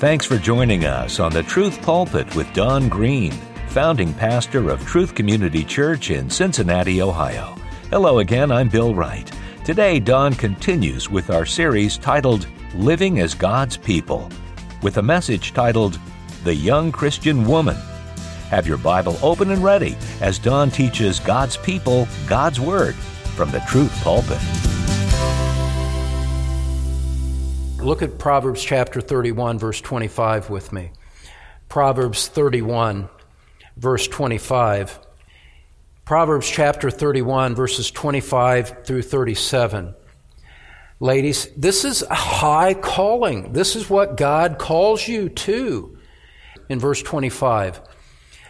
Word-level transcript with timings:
Thanks 0.00 0.24
for 0.24 0.38
joining 0.38 0.86
us 0.86 1.20
on 1.20 1.30
the 1.30 1.42
Truth 1.42 1.82
Pulpit 1.82 2.34
with 2.34 2.50
Don 2.54 2.88
Green, 2.88 3.32
founding 3.68 4.14
pastor 4.14 4.70
of 4.70 4.82
Truth 4.86 5.14
Community 5.14 5.62
Church 5.62 6.10
in 6.10 6.30
Cincinnati, 6.30 7.02
Ohio. 7.02 7.54
Hello 7.90 8.20
again, 8.20 8.50
I'm 8.50 8.70
Bill 8.70 8.94
Wright. 8.94 9.30
Today, 9.62 10.00
Don 10.00 10.32
continues 10.32 11.10
with 11.10 11.28
our 11.28 11.44
series 11.44 11.98
titled 11.98 12.46
Living 12.74 13.20
as 13.20 13.34
God's 13.34 13.76
People, 13.76 14.30
with 14.80 14.96
a 14.96 15.02
message 15.02 15.52
titled 15.52 16.00
The 16.44 16.54
Young 16.54 16.90
Christian 16.90 17.44
Woman. 17.44 17.76
Have 18.48 18.66
your 18.66 18.78
Bible 18.78 19.18
open 19.22 19.50
and 19.50 19.62
ready 19.62 19.98
as 20.22 20.38
Don 20.38 20.70
teaches 20.70 21.20
God's 21.20 21.58
people 21.58 22.08
God's 22.26 22.58
Word 22.58 22.94
from 22.94 23.50
the 23.50 23.60
Truth 23.68 23.92
Pulpit. 24.02 24.69
Look 27.82 28.02
at 28.02 28.18
Proverbs 28.18 28.62
chapter 28.62 29.00
31, 29.00 29.58
verse 29.58 29.80
25 29.80 30.50
with 30.50 30.70
me. 30.70 30.92
Proverbs 31.70 32.28
31, 32.28 33.08
verse 33.78 34.06
25. 34.06 35.00
Proverbs 36.04 36.46
chapter 36.46 36.90
31, 36.90 37.54
verses 37.54 37.90
25 37.90 38.84
through 38.84 39.00
37. 39.00 39.94
Ladies, 41.00 41.48
this 41.56 41.86
is 41.86 42.02
a 42.02 42.14
high 42.14 42.74
calling. 42.74 43.54
This 43.54 43.74
is 43.74 43.88
what 43.88 44.18
God 44.18 44.58
calls 44.58 45.08
you 45.08 45.30
to. 45.30 45.96
In 46.68 46.78
verse 46.78 47.02
25, 47.02 47.80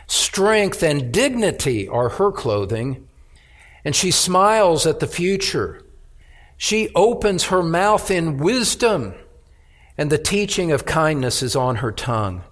strength 0.08 0.82
and 0.82 1.12
dignity 1.12 1.86
are 1.86 2.08
her 2.08 2.32
clothing, 2.32 3.06
and 3.84 3.94
she 3.94 4.10
smiles 4.10 4.86
at 4.86 4.98
the 4.98 5.06
future. 5.06 5.84
She 6.62 6.90
opens 6.94 7.44
her 7.44 7.62
mouth 7.62 8.10
in 8.10 8.36
wisdom, 8.36 9.14
and 9.96 10.12
the 10.12 10.18
teaching 10.18 10.72
of 10.72 10.84
kindness 10.84 11.42
is 11.42 11.56
on 11.56 11.76
her 11.76 11.90
tongue. 11.90 12.42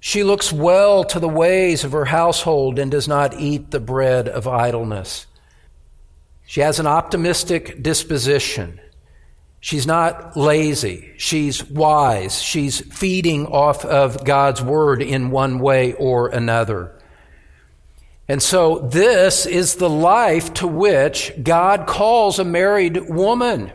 She 0.00 0.24
looks 0.24 0.52
well 0.52 1.04
to 1.04 1.20
the 1.20 1.28
ways 1.28 1.84
of 1.84 1.92
her 1.92 2.06
household 2.06 2.80
and 2.80 2.90
does 2.90 3.06
not 3.06 3.38
eat 3.38 3.70
the 3.70 3.78
bread 3.78 4.28
of 4.28 4.48
idleness. 4.48 5.26
She 6.46 6.62
has 6.62 6.80
an 6.80 6.88
optimistic 6.88 7.80
disposition. 7.80 8.80
She's 9.60 9.86
not 9.86 10.36
lazy. 10.36 11.12
She's 11.16 11.62
wise. 11.62 12.42
She's 12.42 12.80
feeding 12.92 13.46
off 13.46 13.84
of 13.84 14.24
God's 14.24 14.60
word 14.60 15.00
in 15.00 15.30
one 15.30 15.60
way 15.60 15.92
or 15.92 16.26
another. 16.26 16.95
And 18.28 18.42
so 18.42 18.80
this 18.80 19.46
is 19.46 19.76
the 19.76 19.90
life 19.90 20.52
to 20.54 20.66
which 20.66 21.32
God 21.40 21.86
calls 21.86 22.38
a 22.38 22.44
married 22.44 23.08
woman. 23.08 23.70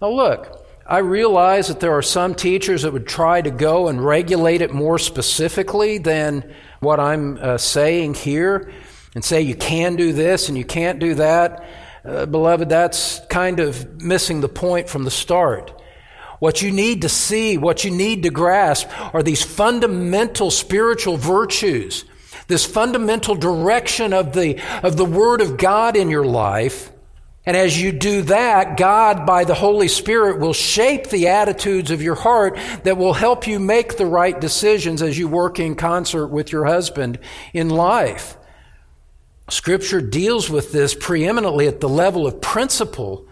Now 0.00 0.10
look, 0.10 0.64
I 0.86 0.98
realize 0.98 1.68
that 1.68 1.80
there 1.80 1.92
are 1.92 2.02
some 2.02 2.34
teachers 2.34 2.82
that 2.82 2.92
would 2.92 3.06
try 3.06 3.42
to 3.42 3.50
go 3.50 3.88
and 3.88 4.04
regulate 4.04 4.62
it 4.62 4.72
more 4.72 4.98
specifically 4.98 5.98
than 5.98 6.54
what 6.80 7.00
I'm 7.00 7.36
uh, 7.36 7.58
saying 7.58 8.14
here 8.14 8.72
and 9.14 9.24
say 9.24 9.42
you 9.42 9.56
can 9.56 9.96
do 9.96 10.12
this 10.12 10.48
and 10.48 10.56
you 10.56 10.64
can't 10.64 11.00
do 11.00 11.16
that. 11.16 11.68
Uh, 12.04 12.26
beloved, 12.26 12.68
that's 12.68 13.20
kind 13.26 13.58
of 13.58 14.00
missing 14.00 14.40
the 14.40 14.48
point 14.48 14.88
from 14.88 15.04
the 15.04 15.10
start. 15.10 15.72
What 16.38 16.62
you 16.62 16.70
need 16.70 17.02
to 17.02 17.08
see, 17.08 17.58
what 17.58 17.84
you 17.84 17.90
need 17.90 18.22
to 18.22 18.30
grasp 18.30 18.88
are 19.12 19.24
these 19.24 19.42
fundamental 19.42 20.52
spiritual 20.52 21.16
virtues 21.16 22.04
this 22.48 22.64
fundamental 22.64 23.34
direction 23.34 24.12
of 24.12 24.32
the, 24.32 24.60
of 24.82 24.96
the 24.96 25.04
Word 25.04 25.40
of 25.40 25.56
God 25.56 25.96
in 25.96 26.10
your 26.10 26.24
life. 26.24 26.90
And 27.46 27.56
as 27.56 27.80
you 27.80 27.92
do 27.92 28.22
that, 28.22 28.76
God, 28.76 29.24
by 29.24 29.44
the 29.44 29.54
Holy 29.54 29.88
Spirit, 29.88 30.38
will 30.38 30.52
shape 30.52 31.08
the 31.08 31.28
attitudes 31.28 31.90
of 31.90 32.02
your 32.02 32.14
heart 32.14 32.58
that 32.82 32.98
will 32.98 33.14
help 33.14 33.46
you 33.46 33.58
make 33.58 33.96
the 33.96 34.06
right 34.06 34.38
decisions 34.38 35.00
as 35.00 35.16
you 35.18 35.28
work 35.28 35.58
in 35.58 35.74
concert 35.74 36.26
with 36.26 36.52
your 36.52 36.66
husband 36.66 37.18
in 37.54 37.70
life. 37.70 38.36
Scripture 39.48 40.02
deals 40.02 40.50
with 40.50 40.72
this 40.72 40.94
preeminently 40.94 41.66
at 41.66 41.80
the 41.80 41.88
level 41.88 42.26
of 42.26 42.40
principle, 42.40 43.26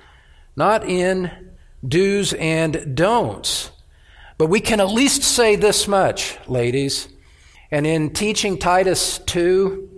not 0.56 0.88
in 0.88 1.30
do's 1.86 2.32
and 2.34 2.96
don'ts. 2.96 3.70
But 4.38 4.46
we 4.46 4.60
can 4.60 4.80
at 4.80 4.88
least 4.88 5.22
say 5.22 5.56
this 5.56 5.86
much, 5.86 6.38
ladies. 6.48 7.08
And 7.70 7.86
in 7.86 8.10
teaching 8.10 8.58
Titus 8.58 9.18
2, 9.18 9.90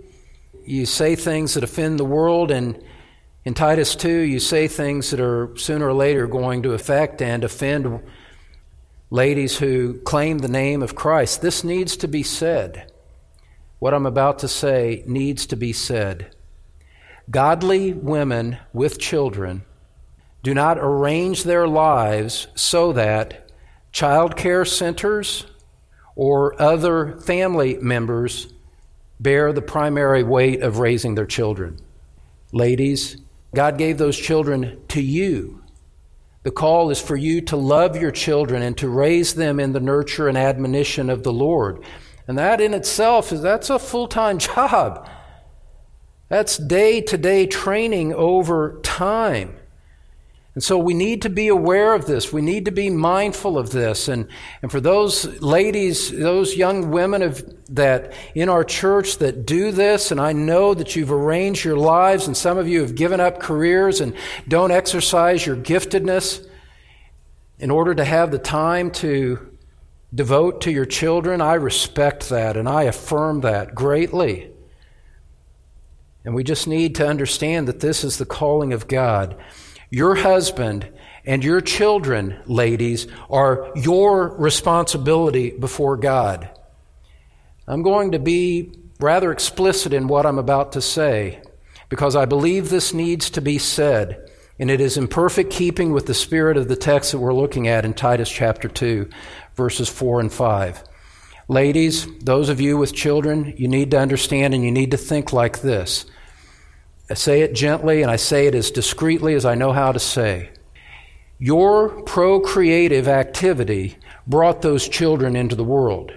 you 0.65 0.85
say 0.85 1.15
things 1.15 1.53
that 1.53 1.63
offend 1.63 1.99
the 1.99 2.05
world, 2.05 2.51
and 2.51 2.81
in 3.45 3.53
Titus 3.53 3.95
2, 3.95 4.09
you 4.09 4.39
say 4.39 4.67
things 4.67 5.11
that 5.11 5.19
are 5.19 5.55
sooner 5.55 5.87
or 5.87 5.93
later 5.93 6.27
going 6.27 6.63
to 6.63 6.73
affect 6.73 7.21
and 7.21 7.43
offend 7.43 8.01
ladies 9.11 9.57
who 9.57 9.99
claim 10.01 10.39
the 10.39 10.47
name 10.47 10.81
of 10.81 10.95
Christ. 10.95 11.41
This 11.41 11.63
needs 11.63 11.97
to 11.97 12.07
be 12.07 12.23
said. 12.23 12.91
What 13.79 13.93
I'm 13.93 14.05
about 14.05 14.39
to 14.39 14.47
say 14.47 15.03
needs 15.07 15.45
to 15.47 15.55
be 15.55 15.73
said. 15.73 16.35
Godly 17.29 17.93
women 17.93 18.57
with 18.73 18.99
children 18.99 19.63
do 20.43 20.53
not 20.53 20.77
arrange 20.79 21.43
their 21.43 21.67
lives 21.67 22.47
so 22.55 22.91
that 22.93 23.51
child 23.91 24.35
care 24.35 24.65
centers 24.65 25.45
or 26.19 26.61
other 26.61 27.15
family 27.21 27.77
members 27.77 28.51
bear 29.21 29.53
the 29.53 29.61
primary 29.61 30.21
weight 30.21 30.61
of 30.61 30.79
raising 30.79 31.15
their 31.15 31.25
children. 31.25 31.79
Ladies, 32.51 33.15
God 33.55 33.77
gave 33.77 33.97
those 33.97 34.17
children 34.17 34.81
to 34.89 35.01
you. 35.01 35.63
The 36.43 36.51
call 36.51 36.89
is 36.89 36.99
for 36.99 37.15
you 37.15 37.39
to 37.43 37.55
love 37.55 37.95
your 37.95 38.11
children 38.11 38.61
and 38.61 38.77
to 38.79 38.89
raise 38.89 39.35
them 39.35 39.61
in 39.61 39.71
the 39.71 39.79
nurture 39.79 40.27
and 40.27 40.37
admonition 40.37 41.09
of 41.09 41.23
the 41.23 41.31
Lord. 41.31 41.81
And 42.27 42.37
that 42.37 42.59
in 42.59 42.73
itself 42.73 43.31
is 43.31 43.41
that's 43.41 43.69
a 43.69 43.79
full-time 43.79 44.39
job. 44.39 45.09
That's 46.27 46.57
day-to-day 46.57 47.47
training 47.47 48.13
over 48.13 48.81
time. 48.83 49.55
And 50.55 50.63
so 50.63 50.77
we 50.77 50.93
need 50.93 51.21
to 51.21 51.29
be 51.29 51.47
aware 51.47 51.93
of 51.93 52.05
this. 52.05 52.33
We 52.33 52.41
need 52.41 52.65
to 52.65 52.71
be 52.71 52.89
mindful 52.89 53.57
of 53.57 53.69
this. 53.71 54.07
And, 54.07 54.27
and 54.61 54.71
for 54.71 54.81
those 54.81 55.41
ladies, 55.41 56.11
those 56.11 56.55
young 56.55 56.89
women 56.89 57.21
of, 57.21 57.43
that 57.73 58.13
in 58.33 58.49
our 58.49 58.63
church 58.63 59.19
that 59.19 59.45
do 59.45 59.71
this, 59.71 60.11
and 60.11 60.19
I 60.19 60.33
know 60.33 60.73
that 60.73 60.95
you've 60.95 61.11
arranged 61.11 61.63
your 61.63 61.77
lives, 61.77 62.25
and 62.25 62.35
some 62.35 62.57
of 62.57 62.67
you 62.67 62.81
have 62.81 62.95
given 62.95 63.19
up 63.19 63.39
careers 63.39 64.01
and 64.01 64.15
don't 64.47 64.71
exercise 64.71 65.45
your 65.45 65.55
giftedness 65.55 66.45
in 67.59 67.69
order 67.69 67.93
to 67.93 68.05
have 68.05 68.31
the 68.31 68.39
time 68.39 68.89
to 68.89 69.57
devote 70.13 70.61
to 70.61 70.71
your 70.71 70.85
children, 70.85 71.41
I 71.41 71.53
respect 71.53 72.29
that 72.29 72.57
and 72.57 72.67
I 72.67 72.83
affirm 72.83 73.41
that 73.41 73.75
greatly. 73.75 74.49
And 76.25 76.33
we 76.33 76.43
just 76.43 76.67
need 76.67 76.95
to 76.95 77.07
understand 77.07 77.67
that 77.67 77.79
this 77.79 78.03
is 78.03 78.17
the 78.17 78.25
calling 78.25 78.73
of 78.73 78.87
God. 78.87 79.35
Your 79.89 80.15
husband 80.15 80.91
and 81.25 81.43
your 81.43 81.61
children, 81.61 82.39
ladies, 82.45 83.07
are 83.29 83.71
your 83.75 84.29
responsibility 84.37 85.51
before 85.51 85.97
God. 85.97 86.49
I'm 87.67 87.81
going 87.81 88.11
to 88.11 88.19
be 88.19 88.71
rather 88.99 89.31
explicit 89.31 89.93
in 89.93 90.07
what 90.07 90.25
I'm 90.25 90.37
about 90.37 90.73
to 90.73 90.81
say 90.81 91.41
because 91.89 92.15
I 92.15 92.25
believe 92.25 92.69
this 92.69 92.93
needs 92.93 93.31
to 93.31 93.41
be 93.41 93.57
said, 93.57 94.29
and 94.59 94.69
it 94.69 94.79
is 94.79 94.97
in 94.97 95.07
perfect 95.07 95.51
keeping 95.51 95.91
with 95.91 96.05
the 96.05 96.13
spirit 96.13 96.57
of 96.57 96.67
the 96.67 96.75
text 96.75 97.11
that 97.11 97.19
we're 97.19 97.33
looking 97.33 97.67
at 97.67 97.85
in 97.85 97.93
Titus 97.93 98.29
chapter 98.29 98.67
2, 98.67 99.09
verses 99.55 99.89
4 99.89 100.19
and 100.19 100.31
5. 100.31 100.83
Ladies, 101.47 102.07
those 102.19 102.49
of 102.49 102.61
you 102.61 102.77
with 102.77 102.93
children, 102.93 103.55
you 103.57 103.67
need 103.67 103.89
to 103.91 103.99
understand 103.99 104.53
and 104.53 104.63
you 104.63 104.71
need 104.71 104.91
to 104.91 104.97
think 104.97 105.33
like 105.33 105.61
this. 105.61 106.05
I 107.09 107.15
say 107.15 107.41
it 107.41 107.53
gently 107.53 108.01
and 108.01 108.11
I 108.11 108.17
say 108.17 108.47
it 108.47 108.55
as 108.55 108.71
discreetly 108.71 109.33
as 109.33 109.45
I 109.45 109.55
know 109.55 109.71
how 109.71 109.91
to 109.91 109.99
say. 109.99 110.49
Your 111.39 112.01
procreative 112.03 113.07
activity 113.07 113.97
brought 114.27 114.61
those 114.61 114.87
children 114.87 115.35
into 115.35 115.55
the 115.55 115.63
world. 115.63 116.11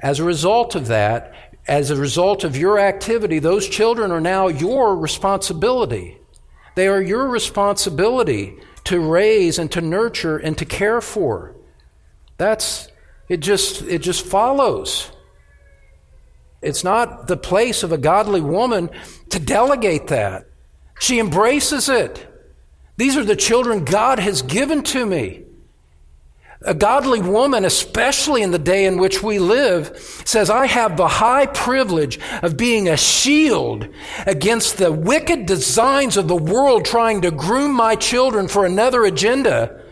As 0.00 0.20
a 0.20 0.24
result 0.24 0.74
of 0.74 0.86
that, 0.88 1.34
as 1.66 1.90
a 1.90 1.96
result 1.96 2.44
of 2.44 2.56
your 2.56 2.78
activity, 2.78 3.38
those 3.38 3.66
children 3.68 4.12
are 4.12 4.20
now 4.20 4.48
your 4.48 4.96
responsibility. 4.96 6.18
They 6.74 6.86
are 6.86 7.00
your 7.00 7.28
responsibility 7.28 8.54
to 8.84 9.00
raise 9.00 9.58
and 9.58 9.72
to 9.72 9.80
nurture 9.80 10.36
and 10.36 10.58
to 10.58 10.64
care 10.64 11.00
for. 11.00 11.54
That's 12.36 12.88
it 13.28 13.38
just 13.38 13.82
it 13.82 14.02
just 14.02 14.26
follows. 14.26 15.10
It's 16.64 16.82
not 16.82 17.28
the 17.28 17.36
place 17.36 17.82
of 17.82 17.92
a 17.92 17.98
godly 17.98 18.40
woman 18.40 18.88
to 19.28 19.38
delegate 19.38 20.06
that. 20.08 20.46
She 20.98 21.20
embraces 21.20 21.90
it. 21.90 22.26
These 22.96 23.16
are 23.16 23.24
the 23.24 23.36
children 23.36 23.84
God 23.84 24.18
has 24.18 24.40
given 24.40 24.82
to 24.84 25.04
me. 25.04 25.42
A 26.62 26.72
godly 26.72 27.20
woman, 27.20 27.66
especially 27.66 28.40
in 28.40 28.50
the 28.50 28.58
day 28.58 28.86
in 28.86 28.96
which 28.96 29.22
we 29.22 29.38
live, 29.38 29.98
says, 30.24 30.48
I 30.48 30.64
have 30.66 30.96
the 30.96 31.08
high 31.08 31.44
privilege 31.44 32.18
of 32.42 32.56
being 32.56 32.88
a 32.88 32.96
shield 32.96 33.86
against 34.26 34.78
the 34.78 34.90
wicked 34.90 35.44
designs 35.44 36.16
of 36.16 36.28
the 36.28 36.34
world 36.34 36.86
trying 36.86 37.20
to 37.22 37.30
groom 37.30 37.72
my 37.74 37.96
children 37.96 38.48
for 38.48 38.64
another 38.64 39.04
agenda. 39.04 39.83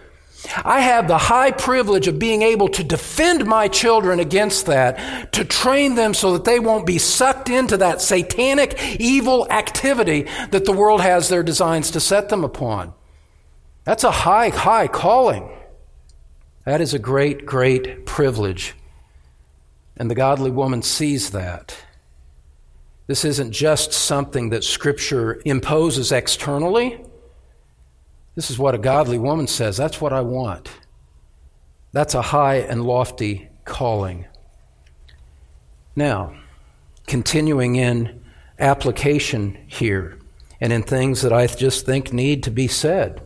I 0.64 0.80
have 0.80 1.08
the 1.08 1.18
high 1.18 1.52
privilege 1.52 2.08
of 2.08 2.18
being 2.18 2.42
able 2.42 2.68
to 2.68 2.82
defend 2.82 3.46
my 3.46 3.68
children 3.68 4.18
against 4.18 4.66
that, 4.66 5.32
to 5.32 5.44
train 5.44 5.94
them 5.94 6.14
so 6.14 6.32
that 6.32 6.44
they 6.44 6.58
won't 6.58 6.86
be 6.86 6.98
sucked 6.98 7.48
into 7.48 7.76
that 7.76 8.00
satanic 8.00 8.76
evil 8.98 9.46
activity 9.50 10.26
that 10.50 10.64
the 10.64 10.72
world 10.72 11.00
has 11.00 11.28
their 11.28 11.42
designs 11.42 11.90
to 11.92 12.00
set 12.00 12.28
them 12.28 12.44
upon. 12.44 12.92
That's 13.84 14.04
a 14.04 14.10
high, 14.10 14.48
high 14.48 14.88
calling. 14.88 15.48
That 16.64 16.80
is 16.80 16.94
a 16.94 16.98
great, 16.98 17.46
great 17.46 18.06
privilege. 18.06 18.74
And 19.96 20.10
the 20.10 20.14
godly 20.14 20.50
woman 20.50 20.82
sees 20.82 21.30
that. 21.30 21.76
This 23.06 23.24
isn't 23.24 23.52
just 23.52 23.92
something 23.92 24.50
that 24.50 24.64
Scripture 24.64 25.40
imposes 25.44 26.12
externally. 26.12 27.04
This 28.34 28.50
is 28.50 28.58
what 28.58 28.74
a 28.74 28.78
godly 28.78 29.18
woman 29.18 29.46
says. 29.46 29.76
That's 29.76 30.00
what 30.00 30.12
I 30.12 30.22
want. 30.22 30.70
That's 31.92 32.14
a 32.14 32.22
high 32.22 32.56
and 32.56 32.84
lofty 32.84 33.48
calling. 33.64 34.26
Now, 35.94 36.34
continuing 37.06 37.76
in 37.76 38.24
application 38.58 39.58
here 39.66 40.18
and 40.60 40.72
in 40.72 40.82
things 40.82 41.22
that 41.22 41.32
I 41.32 41.46
just 41.46 41.84
think 41.84 42.12
need 42.12 42.44
to 42.44 42.50
be 42.50 42.68
said. 42.68 43.20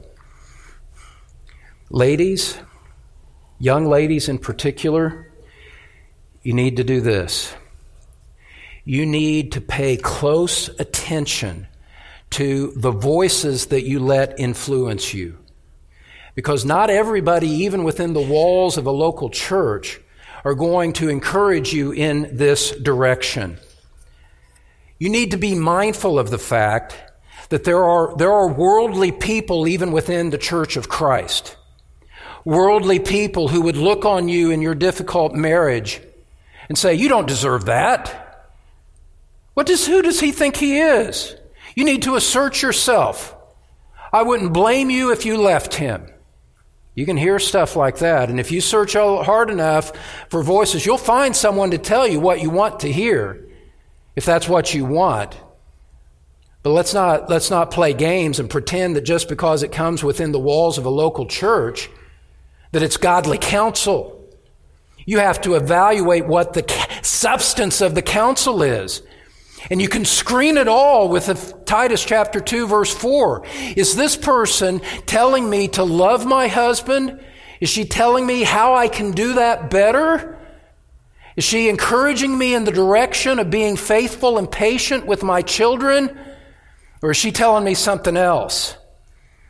Ladies, 1.91 2.59
young 3.61 3.87
ladies 3.87 4.29
in 4.29 4.39
particular, 4.39 5.31
you 6.43 6.53
need 6.53 6.79
to 6.79 6.85
do 6.85 7.01
this. 7.01 7.55
You 8.85 9.07
need 9.07 9.53
to 9.53 9.61
pay 9.61 9.97
close 9.97 10.69
attention 10.81 11.69
to 12.31 12.73
the 12.77 12.91
voices 12.91 13.67
that 13.67 13.85
you 13.85 13.99
let 13.99 14.39
influence 14.39 15.15
you. 15.15 15.39
Because 16.35 16.65
not 16.65 16.91
everybody, 16.91 17.49
even 17.49 17.83
within 17.85 18.13
the 18.13 18.21
walls 18.21 18.77
of 18.77 18.87
a 18.87 18.91
local 18.91 19.31
church, 19.31 20.01
are 20.45 20.55
going 20.55 20.93
to 20.95 21.09
encourage 21.09 21.73
you 21.73 21.93
in 21.93 22.37
this 22.37 22.71
direction. 22.71 23.59
You 24.99 25.09
need 25.09 25.33
to 25.33 25.37
be 25.37 25.55
mindful 25.55 26.19
of 26.19 26.31
the 26.31 26.39
fact 26.39 26.97
that 27.49 27.65
there 27.65 27.83
are, 27.83 28.17
there 28.17 28.33
are 28.33 28.49
worldly 28.49 29.13
people 29.13 29.67
even 29.67 29.93
within 29.93 30.31
the 30.31 30.39
church 30.39 30.77
of 30.77 30.89
Christ. 30.89 31.57
Worldly 32.45 33.01
people 33.01 33.49
who 33.49 33.63
would 33.63 33.77
look 33.77 34.05
on 34.05 34.29
you 34.29 34.51
in 34.51 34.63
your 34.63 34.75
difficult 34.75 35.35
marriage 35.35 36.01
and 36.69 36.79
say, 36.79 36.95
You 36.95 37.09
don't 37.09 37.27
deserve 37.27 37.67
that. 37.67 38.23
What 39.55 39.67
does, 39.67 39.87
who 39.87 40.03
does 40.03 40.21
he 40.21 40.33
think 40.33 40.57
he 40.57 40.79
is? 40.79 41.35
You 41.77 41.85
need 41.85 42.03
to 42.03 42.17
assert 42.17 42.63
yourself. 42.63 43.37
I 44.13 44.23
wouldn't 44.23 44.55
blame 44.55 44.91
you 44.91 45.13
if 45.13 45.25
you 45.25 45.37
left 45.37 45.75
him. 45.75 46.09
You 46.95 47.05
can 47.05 47.19
hear 47.19 47.39
stuff 47.39 47.77
like 47.77 47.99
that. 47.99 48.31
And 48.31 48.41
if 48.41 48.51
you 48.51 48.63
search 48.63 48.95
hard 48.95 49.51
enough 49.51 49.93
for 50.31 50.43
voices, 50.43 50.87
you'll 50.87 50.97
find 50.97 51.37
someone 51.37 51.73
to 51.73 51.79
tell 51.79 52.09
you 52.09 52.19
what 52.19 52.41
you 52.41 52.49
want 52.49 52.81
to 52.81 52.91
hear, 52.91 53.47
if 54.17 54.25
that's 54.25 54.49
what 54.49 54.73
you 54.73 54.87
want. 54.87 55.37
But 56.63 56.71
let's 56.71 56.95
not, 56.95 57.29
let's 57.29 57.51
not 57.51 57.71
play 57.71 57.93
games 57.93 58.41
and 58.41 58.49
pretend 58.49 58.97
that 58.97 59.03
just 59.03 59.29
because 59.29 59.63
it 59.63 59.71
comes 59.71 60.03
within 60.03 60.33
the 60.33 60.41
walls 60.41 60.79
of 60.79 60.87
a 60.87 60.91
local 60.91 61.27
church, 61.27 61.91
that 62.73 62.83
it's 62.83 62.97
godly 62.97 63.37
counsel. 63.37 64.27
You 65.05 65.19
have 65.19 65.43
to 65.43 65.55
evaluate 65.55 66.27
what 66.27 66.55
the 66.55 66.65
substance 67.03 67.83
of 67.83 67.95
the 67.95 68.03
counsel 68.03 68.63
is. 68.63 69.03
And 69.71 69.83
you 69.83 69.89
can 69.89 70.05
screen 70.05 70.57
it 70.57 70.69
all 70.69 71.09
with 71.09 71.65
Titus 71.65 72.05
chapter 72.05 72.41
2 72.41 72.67
verse 72.67 72.95
4. 72.95 73.45
Is 73.77 73.97
this 73.97 74.17
person 74.17 74.81
telling 75.07 75.49
me 75.49 75.69
to 75.69 75.85
love 75.85 76.25
my 76.25 76.49
husband? 76.49 77.21
Is 77.61 77.69
she 77.69 77.85
telling 77.85 78.27
me 78.27 78.43
how 78.43 78.75
I 78.75 78.89
can 78.89 79.13
do 79.13 79.35
that 79.35 79.71
better? 79.71 80.39
Is 81.37 81.45
she 81.45 81.69
encouraging 81.69 82.37
me 82.37 82.55
in 82.55 82.65
the 82.65 82.73
direction 82.73 83.39
of 83.39 83.51
being 83.51 83.77
faithful 83.77 84.39
and 84.39 84.51
patient 84.51 85.07
with 85.07 85.23
my 85.23 85.43
children? 85.43 86.17
Or 87.03 87.11
is 87.11 87.17
she 87.17 87.33
telling 87.33 87.65
me 87.65 87.75
something 87.75 88.17
else? 88.17 88.77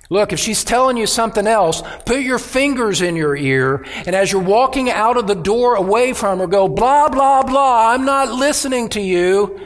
Look, 0.08 0.32
if 0.32 0.38
she's 0.38 0.62
telling 0.62 0.96
you 0.96 1.06
something 1.06 1.46
else, 1.46 1.82
put 2.04 2.20
your 2.20 2.38
fingers 2.38 3.02
in 3.02 3.16
your 3.16 3.34
ear, 3.34 3.84
and 4.06 4.14
as 4.14 4.30
you're 4.30 4.40
walking 4.40 4.88
out 4.88 5.16
of 5.16 5.26
the 5.26 5.34
door 5.34 5.74
away 5.74 6.12
from 6.12 6.38
her, 6.38 6.46
go, 6.46 6.68
blah, 6.68 7.08
blah, 7.08 7.42
blah, 7.42 7.92
I'm 7.92 8.04
not 8.04 8.30
listening 8.30 8.88
to 8.90 9.00
you 9.00 9.60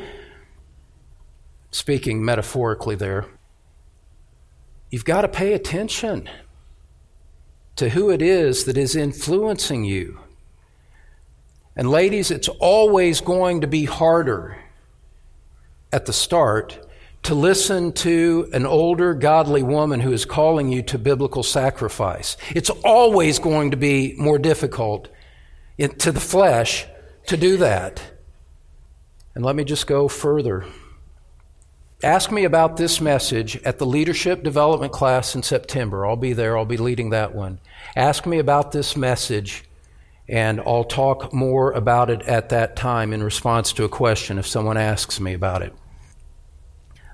speaking 1.70 2.24
metaphorically 2.24 2.96
there, 2.96 3.26
you've 4.90 5.04
got 5.04 5.22
to 5.22 5.28
pay 5.28 5.52
attention 5.52 6.28
to 7.76 7.90
who 7.90 8.10
it 8.10 8.20
is 8.20 8.64
that 8.64 8.76
is 8.76 8.96
influencing 8.96 9.84
you. 9.84 10.20
And 11.76 11.88
ladies, 11.88 12.30
it's 12.30 12.48
always 12.48 13.20
going 13.20 13.60
to 13.62 13.66
be 13.66 13.84
harder 13.84 14.58
at 15.92 16.06
the 16.06 16.12
start 16.12 16.86
to 17.22 17.34
listen 17.34 17.92
to 17.92 18.48
an 18.52 18.66
older, 18.66 19.14
godly 19.14 19.62
woman 19.62 20.00
who 20.00 20.12
is 20.12 20.24
calling 20.24 20.70
you 20.70 20.82
to 20.82 20.98
biblical 20.98 21.42
sacrifice. 21.42 22.36
It's 22.54 22.70
always 22.70 23.38
going 23.38 23.70
to 23.70 23.76
be 23.76 24.14
more 24.18 24.38
difficult 24.38 25.08
to 25.78 26.12
the 26.12 26.20
flesh 26.20 26.86
to 27.26 27.36
do 27.36 27.56
that. 27.58 28.02
And 29.34 29.44
let 29.44 29.54
me 29.54 29.64
just 29.64 29.86
go 29.86 30.08
further. 30.08 30.64
Ask 32.02 32.32
me 32.32 32.44
about 32.44 32.78
this 32.78 32.98
message 32.98 33.58
at 33.62 33.76
the 33.76 33.84
leadership 33.84 34.42
development 34.42 34.90
class 34.90 35.34
in 35.34 35.42
September. 35.42 36.06
I'll 36.06 36.16
be 36.16 36.32
there, 36.32 36.56
I'll 36.56 36.64
be 36.64 36.78
leading 36.78 37.10
that 37.10 37.34
one. 37.34 37.60
Ask 37.94 38.24
me 38.24 38.38
about 38.38 38.72
this 38.72 38.96
message, 38.96 39.64
and 40.26 40.60
I'll 40.60 40.84
talk 40.84 41.34
more 41.34 41.72
about 41.72 42.08
it 42.08 42.22
at 42.22 42.48
that 42.48 42.74
time 42.74 43.12
in 43.12 43.22
response 43.22 43.74
to 43.74 43.84
a 43.84 43.88
question 43.90 44.38
if 44.38 44.46
someone 44.46 44.78
asks 44.78 45.20
me 45.20 45.34
about 45.34 45.60
it. 45.60 45.74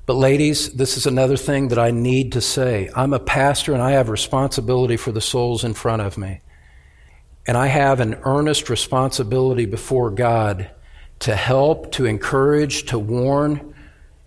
But, 0.06 0.14
ladies, 0.14 0.74
this 0.74 0.96
is 0.96 1.04
another 1.04 1.36
thing 1.36 1.66
that 1.68 1.80
I 1.80 1.90
need 1.90 2.30
to 2.32 2.40
say. 2.40 2.88
I'm 2.94 3.12
a 3.12 3.18
pastor 3.18 3.74
and 3.74 3.82
I 3.82 3.90
have 3.92 4.08
responsibility 4.08 4.96
for 4.96 5.10
the 5.10 5.20
souls 5.20 5.64
in 5.64 5.74
front 5.74 6.02
of 6.02 6.16
me. 6.16 6.42
And 7.44 7.56
I 7.56 7.66
have 7.66 7.98
an 7.98 8.14
earnest 8.22 8.70
responsibility 8.70 9.66
before 9.66 10.12
God 10.12 10.70
to 11.20 11.34
help, 11.34 11.90
to 11.92 12.04
encourage, 12.04 12.84
to 12.84 13.00
warn, 13.00 13.72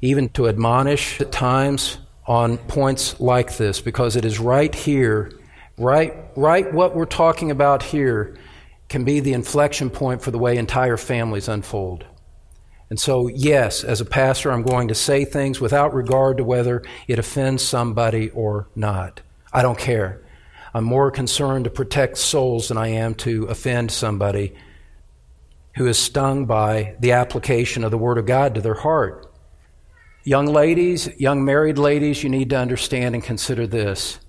even 0.02 0.30
to 0.30 0.48
admonish 0.48 1.20
at 1.20 1.32
times 1.32 1.98
on 2.26 2.58
points 2.58 3.20
like 3.20 3.58
this 3.58 3.82
because 3.82 4.16
it 4.16 4.26
is 4.26 4.40
right 4.40 4.74
here, 4.74 5.32
right, 5.78 6.14
right 6.36 6.72
what 6.74 6.96
we're 6.96 7.06
talking 7.06 7.52
about 7.52 7.84
here 7.84 8.38
can 8.88 9.04
be 9.04 9.20
the 9.20 9.34
inflection 9.34 9.90
point 9.90 10.22
for 10.22 10.32
the 10.32 10.38
way 10.38 10.58
entire 10.58 10.98
families 10.98 11.48
unfold. 11.48 12.06
And 12.90 13.00
so, 13.00 13.28
yes, 13.28 13.84
as 13.84 14.02
a 14.02 14.06
pastor, 14.06 14.52
I'm 14.52 14.64
going 14.64 14.88
to 14.88 14.96
say 14.96 15.24
things 15.24 15.62
without 15.62 15.94
regard 15.94 16.38
to 16.38 16.44
whether 16.44 16.82
it 17.08 17.20
offends 17.20 17.64
somebody 17.64 18.32
or 18.32 18.68
not. 18.76 19.22
I 19.54 19.62
don't 19.62 19.78
care. 19.78 20.24
I'm 20.74 20.86
more 20.86 21.12
concerned 21.12 21.66
to 21.66 21.70
protect 21.70 22.18
souls 22.18 22.68
than 22.68 22.78
I 22.78 22.90
am 22.90 23.14
to 23.16 23.46
offend 23.46 23.92
somebody 23.92 24.56
who 25.76 25.88
is 25.88 25.98
stung 25.98 26.46
by 26.46 26.96
the 27.00 27.12
application 27.12 27.84
of 27.84 27.92
the 27.92 27.98
Word 27.98 28.18
of 28.18 28.26
God 28.26 28.56
to 28.56 28.62
their 28.62 28.74
heart. 28.74 29.29
Young 30.24 30.48
ladies, 30.48 31.10
young 31.18 31.46
married 31.46 31.78
ladies, 31.78 32.24
you 32.24 32.30
need 32.30 32.50
to 32.50 32.58
understand 32.58 33.16
and 33.16 33.24
consider 33.24 33.66
this. 33.66 34.20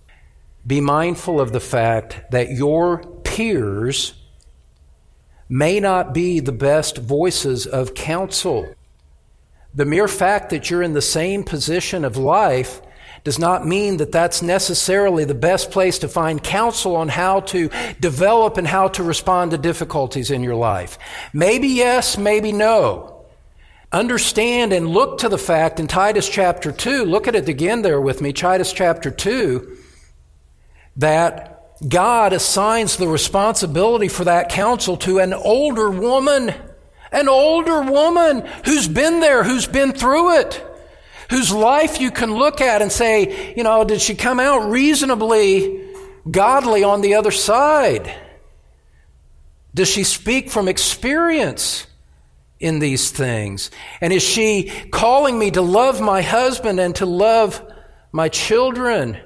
Be 0.67 0.81
mindful 0.81 1.41
of 1.41 1.53
the 1.53 1.61
fact 1.61 2.31
that 2.31 2.51
your 2.51 2.99
peers 3.25 4.15
may 5.49 5.81
not 5.81 6.15
be 6.15 6.39
the 6.39 6.53
best 6.53 6.99
voices 6.99 7.67
of 7.67 7.95
counsel. 7.95 8.73
The 9.75 9.85
mere 9.85 10.07
fact 10.07 10.51
that 10.51 10.71
you're 10.71 10.83
in 10.83 10.93
the 10.93 11.03
same 11.03 11.43
position 11.43 12.05
of 12.05 12.17
life 12.17 12.81
does 13.25 13.39
not 13.39 13.67
mean 13.67 13.97
that 13.97 14.13
that's 14.13 14.43
necessarily 14.43 15.25
the 15.25 15.35
best 15.35 15.73
place 15.73 15.99
to 15.99 16.09
find 16.09 16.43
counsel 16.43 16.95
on 16.95 17.09
how 17.09 17.41
to 17.41 17.69
develop 17.99 18.57
and 18.57 18.67
how 18.67 18.89
to 18.89 19.03
respond 19.03 19.51
to 19.51 19.59
difficulties 19.59 20.31
in 20.31 20.43
your 20.43 20.55
life. 20.55 20.99
Maybe 21.33 21.69
yes, 21.69 22.17
maybe 22.17 22.53
no 22.53 23.20
understand 23.93 24.73
and 24.73 24.89
look 24.89 25.19
to 25.19 25.29
the 25.29 25.39
fact 25.39 25.81
in 25.81 25.87
Titus 25.87 26.29
chapter 26.29 26.71
2, 26.71 27.05
look 27.05 27.27
at 27.27 27.35
it 27.35 27.49
again 27.49 27.83
there 27.83 28.01
with 28.01 28.21
me, 28.21 28.33
Titus 28.33 28.73
chapter 28.73 29.11
2, 29.11 29.77
that 30.97 31.79
God 31.87 32.33
assigns 32.33 32.97
the 32.97 33.09
responsibility 33.09 34.09
for 34.09 34.25
that 34.25 34.51
counsel 34.51 34.97
to 34.99 35.19
an 35.19 35.33
older 35.33 35.91
woman, 35.91 36.55
an 37.11 37.29
older 37.29 37.83
woman 37.83 38.47
who's 38.65 38.87
been 38.87 39.21
there, 39.21 39.43
who's 39.43 39.67
been 39.67 39.93
through 39.93 40.39
it, 40.39 40.65
whose 41.31 41.53
life 41.53 42.01
you 42.01 42.11
can 42.11 42.35
look 42.35 42.61
at 42.61 42.83
and 42.83 42.93
say, 42.93 43.55
you 43.57 43.65
know, 43.65 43.83
did 43.85 44.01
she 44.01 44.15
come 44.15 44.39
out 44.39 44.71
reasonably 44.71 45.89
godly 46.31 46.85
on 46.85 47.01
the 47.01 47.15
other 47.15 47.31
side? 47.31 48.15
Does 49.75 49.89
she 49.89 50.05
speak 50.05 50.51
from 50.51 50.69
experience? 50.69 51.87
In 52.61 52.79
these 52.79 53.11
things? 53.11 53.71
And 54.01 54.13
is 54.13 54.23
she 54.23 54.71
calling 54.93 55.39
me 55.39 55.51
to 55.53 55.63
love 55.63 56.01
my 56.01 56.23
husband 56.23 56.79
and 56.79 56.95
to 56.97 57.07
love 57.07 57.63
my 58.13 58.29
children? 58.29 59.19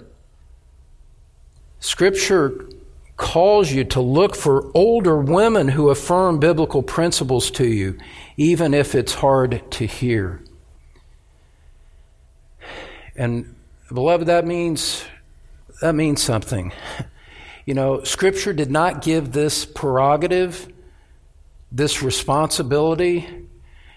Scripture 1.81 2.69
calls 3.17 3.71
you 3.71 3.85
to 3.85 4.01
look 4.01 4.35
for 4.35 4.71
older 4.75 5.19
women 5.19 5.69
who 5.69 5.91
affirm 5.91 6.39
biblical 6.39 6.83
principles 6.83 7.51
to 7.51 7.67
you, 7.67 7.99
even 8.37 8.73
if 8.73 8.95
it's 8.95 9.15
hard 9.15 9.63
to 9.73 9.87
hear. 9.87 10.41
And 13.17 13.55
beloved, 13.93 14.27
that 14.27 14.47
means 14.47 15.05
that 15.81 15.95
means 15.95 16.23
something. 16.23 16.73
You 17.67 17.73
know, 17.73 18.05
Scripture 18.05 18.53
did 18.53 18.71
not 18.71 19.01
give 19.01 19.33
this 19.33 19.65
prerogative, 19.65 20.69
this 21.75 22.03
responsibility 22.03 23.49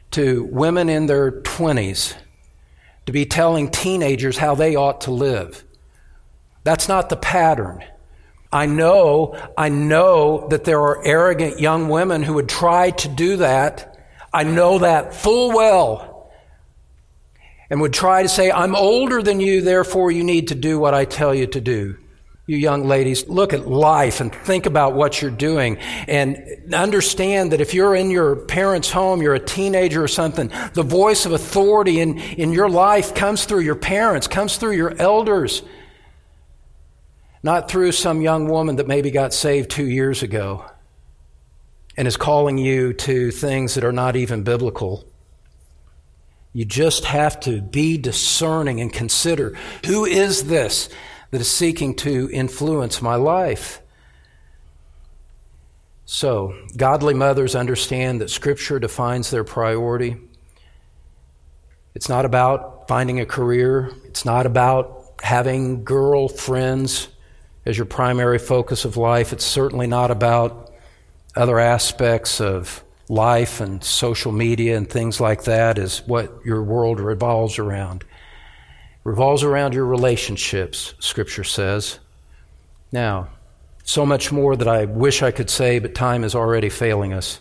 to 0.09 0.43
women 0.45 0.89
in 0.89 1.05
their 1.05 1.43
20s 1.43 2.15
to 3.05 3.11
be 3.11 3.25
telling 3.25 3.69
teenagers 3.69 4.35
how 4.37 4.55
they 4.55 4.75
ought 4.75 5.01
to 5.01 5.11
live. 5.11 5.63
That's 6.63 6.89
not 6.89 7.09
the 7.09 7.15
pattern. 7.15 7.83
I 8.51 8.65
know, 8.65 9.39
I 9.55 9.69
know 9.69 10.47
that 10.47 10.63
there 10.63 10.81
are 10.81 11.05
arrogant 11.05 11.59
young 11.59 11.87
women 11.87 12.23
who 12.23 12.33
would 12.33 12.49
try 12.49 12.89
to 12.91 13.07
do 13.07 13.37
that. 13.37 13.95
I 14.33 14.43
know 14.43 14.79
that 14.79 15.13
full 15.13 15.49
well. 15.49 16.31
And 17.69 17.79
would 17.81 17.93
try 17.93 18.23
to 18.23 18.29
say, 18.29 18.49
I'm 18.49 18.75
older 18.75 19.21
than 19.21 19.39
you, 19.39 19.61
therefore 19.61 20.09
you 20.09 20.23
need 20.23 20.47
to 20.47 20.55
do 20.55 20.79
what 20.79 20.95
I 20.95 21.05
tell 21.05 21.35
you 21.35 21.45
to 21.47 21.61
do. 21.61 21.97
You 22.47 22.57
young 22.57 22.87
ladies, 22.87 23.27
look 23.27 23.53
at 23.53 23.67
life 23.67 24.21
and 24.21 24.33
think 24.33 24.65
about 24.65 24.93
what 24.93 25.21
you're 25.21 25.29
doing 25.29 25.77
and 26.07 26.73
understand 26.73 27.51
that 27.51 27.61
if 27.61 27.73
you're 27.73 27.93
in 27.93 28.09
your 28.09 28.37
parents' 28.37 28.89
home, 28.89 29.21
you're 29.21 29.35
a 29.35 29.39
teenager 29.39 30.03
or 30.03 30.07
something, 30.07 30.51
the 30.73 30.83
voice 30.83 31.25
of 31.25 31.33
authority 31.33 31.99
in, 31.99 32.17
in 32.17 32.53
your 32.53 32.69
life 32.69 33.13
comes 33.13 33.45
through 33.45 33.59
your 33.59 33.75
parents, 33.75 34.27
comes 34.27 34.57
through 34.57 34.71
your 34.71 34.95
elders 34.97 35.61
not 37.43 37.69
through 37.69 37.91
some 37.91 38.21
young 38.21 38.49
woman 38.49 38.77
that 38.77 38.87
maybe 38.87 39.11
got 39.11 39.33
saved 39.33 39.69
two 39.69 39.87
years 39.87 40.23
ago 40.23 40.65
and 41.95 42.07
is 42.07 42.17
calling 42.17 42.57
you 42.57 42.93
to 42.93 43.31
things 43.31 43.75
that 43.75 43.83
are 43.83 43.91
not 43.91 44.15
even 44.15 44.43
biblical. 44.43 45.05
You 46.53 46.65
just 46.65 47.05
have 47.05 47.39
to 47.41 47.61
be 47.61 47.97
discerning 47.97 48.81
and 48.81 48.91
consider 48.91 49.55
who 49.85 50.05
is 50.05 50.45
this 50.45 50.89
that 51.31 51.41
is 51.41 51.49
seeking 51.49 51.95
to 51.95 52.29
influence 52.31 53.01
my 53.01 53.15
life? 53.15 53.81
So, 56.05 56.55
godly 56.77 57.13
mothers 57.13 57.53
understand 57.53 58.21
that 58.21 58.29
Scripture 58.29 58.79
defines 58.79 59.29
their 59.29 59.43
priority. 59.43 60.17
It's 61.93 62.07
not 62.07 62.25
about 62.25 62.87
finding 62.87 63.19
a 63.19 63.25
career, 63.25 63.91
it's 64.05 64.23
not 64.23 64.45
about 64.45 65.03
having 65.21 65.83
girlfriends 65.83 67.09
as 67.65 67.77
your 67.77 67.85
primary 67.85 68.39
focus 68.39 68.85
of 68.85 68.95
life. 68.95 69.33
It's 69.33 69.43
certainly 69.43 69.87
not 69.87 70.09
about 70.09 70.71
other 71.35 71.59
aspects 71.59 72.39
of 72.39 72.83
life 73.09 73.59
and 73.59 73.83
social 73.83 74.31
media 74.31 74.77
and 74.77 74.89
things 74.89 75.19
like 75.19 75.43
that, 75.43 75.77
is 75.77 75.99
what 76.07 76.39
your 76.45 76.63
world 76.63 76.99
revolves 76.99 77.59
around. 77.59 78.05
Revolves 79.07 79.43
around 79.43 79.73
your 79.73 79.85
relationships, 79.85 80.93
Scripture 80.99 81.45
says. 81.45 81.99
Now, 82.91 83.29
so 83.85 84.05
much 84.05 84.33
more 84.33 84.57
that 84.57 84.67
I 84.67 84.83
wish 84.83 85.23
I 85.23 85.31
could 85.31 85.49
say, 85.49 85.79
but 85.79 85.95
time 85.95 86.25
is 86.25 86.35
already 86.35 86.67
failing 86.67 87.13
us. 87.13 87.39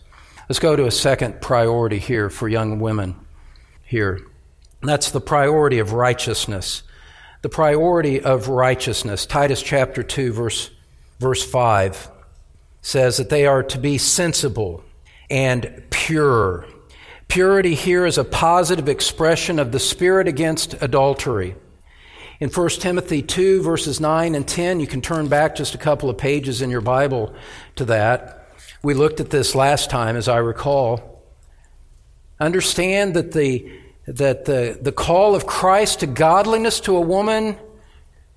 Let's 0.49 0.61
go 0.61 0.77
to 0.77 0.87
a 0.87 0.93
second 0.93 1.41
priority 1.41 1.99
here 1.99 2.31
for 2.31 2.49
young 2.49 2.79
women 2.79 3.17
here. 3.83 4.21
That's 4.81 5.11
the 5.11 5.21
priority 5.21 5.81
of 5.81 5.93
righteousness 5.93 6.85
the 7.43 7.51
priority 7.51 8.21
of 8.21 8.49
righteousness. 8.49 9.25
Titus 9.25 9.63
chapter 9.63 10.03
2, 10.03 10.33
verse, 10.33 10.71
verse 11.21 11.49
5 11.49 12.11
says 12.83 13.19
that 13.19 13.31
they 13.31 13.47
are 13.47 13.63
to 13.63 13.79
be 13.79 13.99
sensible 13.99 14.83
and 15.31 15.85
pure. 15.91 16.67
Purity 17.29 17.75
here 17.75 18.07
is 18.07 18.19
a 18.19 18.25
positive 18.25 18.89
expression 18.89 19.59
of 19.59 19.73
the 19.73 19.79
Spirit 19.79 20.29
against 20.29 20.75
adultery. 20.83 21.57
In 22.39 22.51
1 22.51 22.69
Timothy 22.69 23.23
2, 23.23 23.63
verses 23.63 24.01
9 24.01 24.35
and 24.35 24.47
10, 24.47 24.81
you 24.81 24.87
can 24.87 25.01
turn 25.01 25.29
back 25.29 25.57
just 25.57 25.75
a 25.75 25.79
couple 25.79 26.11
of 26.11 26.19
pages 26.19 26.63
in 26.63 26.71
your 26.71 26.81
Bible 26.81 27.35
to 27.77 27.85
that. 27.87 28.49
We 28.83 28.95
looked 28.95 29.21
at 29.21 29.31
this 29.31 29.55
last 29.55 29.91
time, 29.91 30.17
as 30.17 30.29
I 30.29 30.39
recall. 30.39 31.23
Understand 32.39 33.15
that 33.15 33.33
the 33.33 33.71
that 34.07 34.45
the, 34.45 34.79
the 34.81 34.93
call 34.93 35.35
of 35.35 35.47
Christ 35.47 36.01
to 36.01 36.07
godliness 36.07 36.79
to 36.81 36.97
a 36.97 37.01
woman 37.01 37.57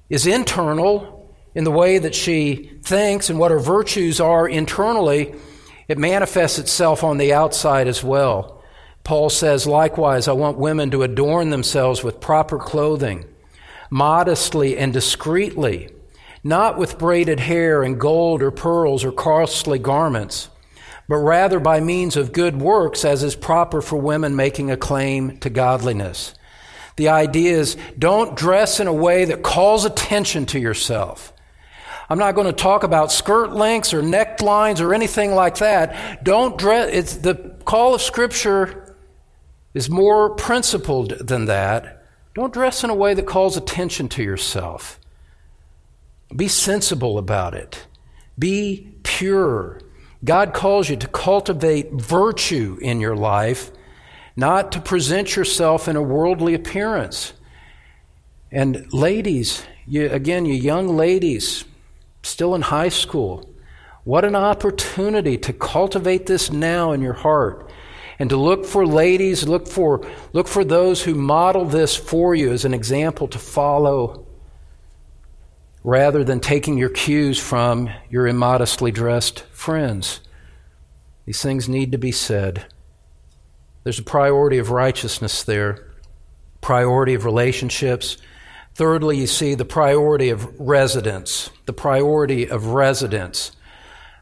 is 0.09 0.25
internal 0.25 1.31
in 1.53 1.63
the 1.63 1.71
way 1.71 1.99
that 1.99 2.15
she 2.15 2.71
thinks 2.81 3.29
and 3.29 3.37
what 3.37 3.51
her 3.51 3.59
virtues 3.59 4.19
are 4.19 4.47
internally. 4.47 5.35
It 5.87 5.97
manifests 5.99 6.57
itself 6.57 7.03
on 7.03 7.19
the 7.19 7.33
outside 7.33 7.87
as 7.87 8.03
well. 8.03 8.58
Paul 9.03 9.29
says, 9.29 9.65
likewise, 9.65 10.27
I 10.27 10.33
want 10.33 10.57
women 10.57 10.91
to 10.91 11.03
adorn 11.03 11.49
themselves 11.49 12.03
with 12.03 12.21
proper 12.21 12.57
clothing, 12.57 13.25
modestly 13.89 14.77
and 14.77 14.93
discreetly, 14.93 15.89
not 16.43 16.77
with 16.77 16.99
braided 16.99 17.39
hair 17.39 17.83
and 17.83 17.99
gold 17.99 18.41
or 18.41 18.51
pearls 18.51 19.03
or 19.03 19.11
costly 19.11 19.79
garments 19.79 20.49
but 21.09 21.17
rather 21.17 21.59
by 21.59 21.79
means 21.79 22.15
of 22.15 22.31
good 22.31 22.61
works, 22.61 23.03
as 23.03 23.23
is 23.23 23.35
proper 23.35 23.81
for 23.81 23.97
women 23.97 24.35
making 24.35 24.69
a 24.69 24.77
claim 24.77 25.39
to 25.39 25.49
godliness. 25.49 26.35
The 26.97 27.09
idea 27.09 27.57
is 27.57 27.77
don't 27.97 28.37
dress 28.37 28.79
in 28.79 28.85
a 28.85 28.93
way 28.93 29.25
that 29.25 29.41
calls 29.41 29.85
attention 29.85 30.45
to 30.47 30.59
yourself. 30.59 31.33
I'm 32.11 32.19
not 32.19 32.35
going 32.35 32.45
to 32.45 32.53
talk 32.53 32.83
about 32.83 33.11
skirt 33.11 33.51
lengths 33.51 33.91
or 33.91 34.03
necklines 34.03 34.81
or 34.81 34.93
anything 34.93 35.33
like 35.33 35.57
that. 35.57 36.23
Don't 36.23 36.59
dress, 36.59 36.91
it's 36.93 37.15
the 37.15 37.55
call 37.65 37.95
of 37.95 38.01
Scripture 38.03 38.88
is 39.73 39.89
more 39.89 40.31
principled 40.31 41.11
than 41.19 41.45
that. 41.45 42.05
Don't 42.33 42.53
dress 42.53 42.83
in 42.83 42.89
a 42.89 42.95
way 42.95 43.13
that 43.13 43.27
calls 43.27 43.57
attention 43.57 44.07
to 44.09 44.23
yourself. 44.23 44.99
Be 46.35 46.47
sensible 46.47 47.17
about 47.17 47.53
it. 47.53 47.87
Be 48.37 48.93
pure. 49.03 49.79
God 50.23 50.53
calls 50.53 50.89
you 50.89 50.95
to 50.97 51.07
cultivate 51.07 51.91
virtue 51.91 52.77
in 52.81 52.99
your 52.99 53.15
life, 53.15 53.71
not 54.35 54.71
to 54.73 54.81
present 54.81 55.35
yourself 55.35 55.87
in 55.87 55.95
a 55.95 56.01
worldly 56.01 56.53
appearance. 56.53 57.33
And 58.51 58.91
ladies, 58.93 59.63
you, 59.87 60.09
again, 60.09 60.45
you 60.45 60.53
young 60.53 60.95
ladies, 60.95 61.65
still 62.23 62.55
in 62.55 62.63
high 62.63 62.89
school, 62.89 63.49
what 64.03 64.25
an 64.25 64.35
opportunity 64.35 65.37
to 65.37 65.53
cultivate 65.53 66.25
this 66.25 66.51
now 66.51 66.91
in 66.91 67.01
your 67.01 67.13
heart 67.13 67.68
and 68.19 68.29
to 68.29 68.37
look 68.37 68.65
for 68.65 68.85
ladies, 68.85 69.47
look 69.47 69.65
for, 69.65 70.05
look 70.33 70.47
for 70.47 70.65
those 70.65 71.01
who 71.01 71.15
model 71.15 71.63
this 71.63 71.95
for 71.95 72.35
you 72.35 72.51
as 72.51 72.65
an 72.65 72.73
example 72.73 73.29
to 73.29 73.39
follow 73.39 74.25
rather 75.85 76.25
than 76.25 76.41
taking 76.41 76.77
your 76.77 76.89
cues 76.89 77.39
from 77.39 77.89
your 78.09 78.27
immodestly 78.27 78.91
dressed 78.91 79.39
friends. 79.45 80.19
These 81.25 81.41
things 81.41 81.69
need 81.69 81.93
to 81.93 81.97
be 81.97 82.11
said. 82.11 82.65
There's 83.83 83.99
a 83.99 84.03
priority 84.03 84.57
of 84.57 84.71
righteousness 84.71 85.43
there, 85.43 85.93
priority 86.59 87.13
of 87.13 87.23
relationships. 87.23 88.17
Thirdly, 88.75 89.17
you 89.17 89.27
see 89.27 89.55
the 89.55 89.63
priority 89.63 90.29
of 90.29 90.59
residence, 90.59 91.49
the 91.65 91.73
priority 91.73 92.49
of 92.49 92.67
residence. 92.67 93.51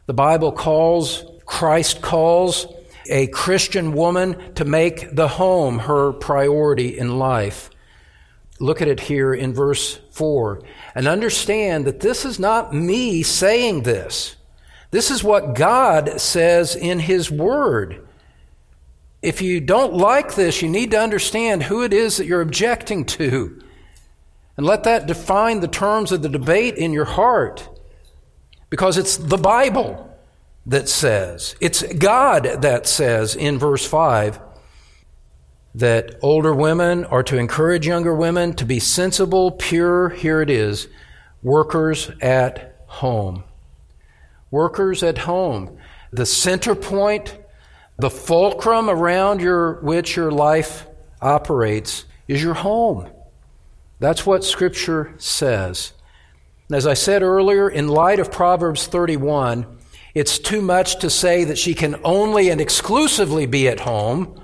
The 0.06 0.14
Bible 0.14 0.52
calls, 0.52 1.24
Christ 1.44 2.00
calls 2.00 2.66
a 3.08 3.26
Christian 3.28 3.92
woman 3.92 4.54
to 4.54 4.64
make 4.64 5.14
the 5.14 5.28
home 5.28 5.80
her 5.80 6.12
priority 6.12 6.98
in 6.98 7.18
life. 7.18 7.70
Look 8.60 8.82
at 8.82 8.88
it 8.88 9.00
here 9.00 9.32
in 9.32 9.54
verse 9.54 9.98
4 10.10 10.62
and 10.94 11.06
understand 11.06 11.86
that 11.86 12.00
this 12.00 12.24
is 12.24 12.38
not 12.38 12.74
me 12.74 13.22
saying 13.22 13.82
this. 13.82 14.36
This 14.90 15.10
is 15.10 15.22
what 15.22 15.54
God 15.54 16.20
says 16.20 16.74
in 16.74 16.98
His 16.98 17.30
Word. 17.30 18.06
If 19.22 19.42
you 19.42 19.60
don't 19.60 19.94
like 19.94 20.34
this, 20.34 20.62
you 20.62 20.68
need 20.68 20.92
to 20.92 21.00
understand 21.00 21.64
who 21.64 21.82
it 21.82 21.92
is 21.92 22.16
that 22.16 22.26
you're 22.26 22.40
objecting 22.40 23.04
to. 23.06 23.62
And 24.56 24.66
let 24.66 24.84
that 24.84 25.06
define 25.06 25.60
the 25.60 25.68
terms 25.68 26.10
of 26.10 26.22
the 26.22 26.28
debate 26.28 26.76
in 26.76 26.92
your 26.92 27.04
heart. 27.04 27.68
Because 28.70 28.98
it's 28.98 29.16
the 29.16 29.36
Bible 29.36 30.07
that 30.68 30.88
says, 30.88 31.56
it's 31.60 31.82
God 31.82 32.44
that 32.60 32.86
says 32.86 33.34
in 33.34 33.58
verse 33.58 33.86
5 33.86 34.38
that 35.74 36.16
older 36.22 36.54
women 36.54 37.06
are 37.06 37.22
to 37.22 37.38
encourage 37.38 37.86
younger 37.86 38.14
women 38.14 38.52
to 38.54 38.66
be 38.66 38.78
sensible, 38.78 39.50
pure, 39.50 40.10
here 40.10 40.42
it 40.42 40.50
is, 40.50 40.88
workers 41.42 42.10
at 42.20 42.82
home. 42.86 43.44
Workers 44.50 45.02
at 45.02 45.18
home. 45.18 45.78
The 46.12 46.26
center 46.26 46.74
point, 46.74 47.38
the 47.96 48.10
fulcrum 48.10 48.90
around 48.90 49.40
your, 49.40 49.80
which 49.80 50.16
your 50.16 50.30
life 50.30 50.86
operates 51.22 52.04
is 52.26 52.42
your 52.42 52.54
home. 52.54 53.08
That's 54.00 54.26
what 54.26 54.44
Scripture 54.44 55.14
says. 55.16 55.92
As 56.70 56.86
I 56.86 56.94
said 56.94 57.22
earlier, 57.22 57.70
in 57.70 57.88
light 57.88 58.18
of 58.18 58.30
Proverbs 58.30 58.86
31, 58.86 59.77
it's 60.18 60.40
too 60.40 60.60
much 60.60 60.98
to 60.98 61.10
say 61.10 61.44
that 61.44 61.56
she 61.56 61.74
can 61.74 61.94
only 62.02 62.48
and 62.48 62.60
exclusively 62.60 63.46
be 63.46 63.68
at 63.68 63.78
home. 63.78 64.42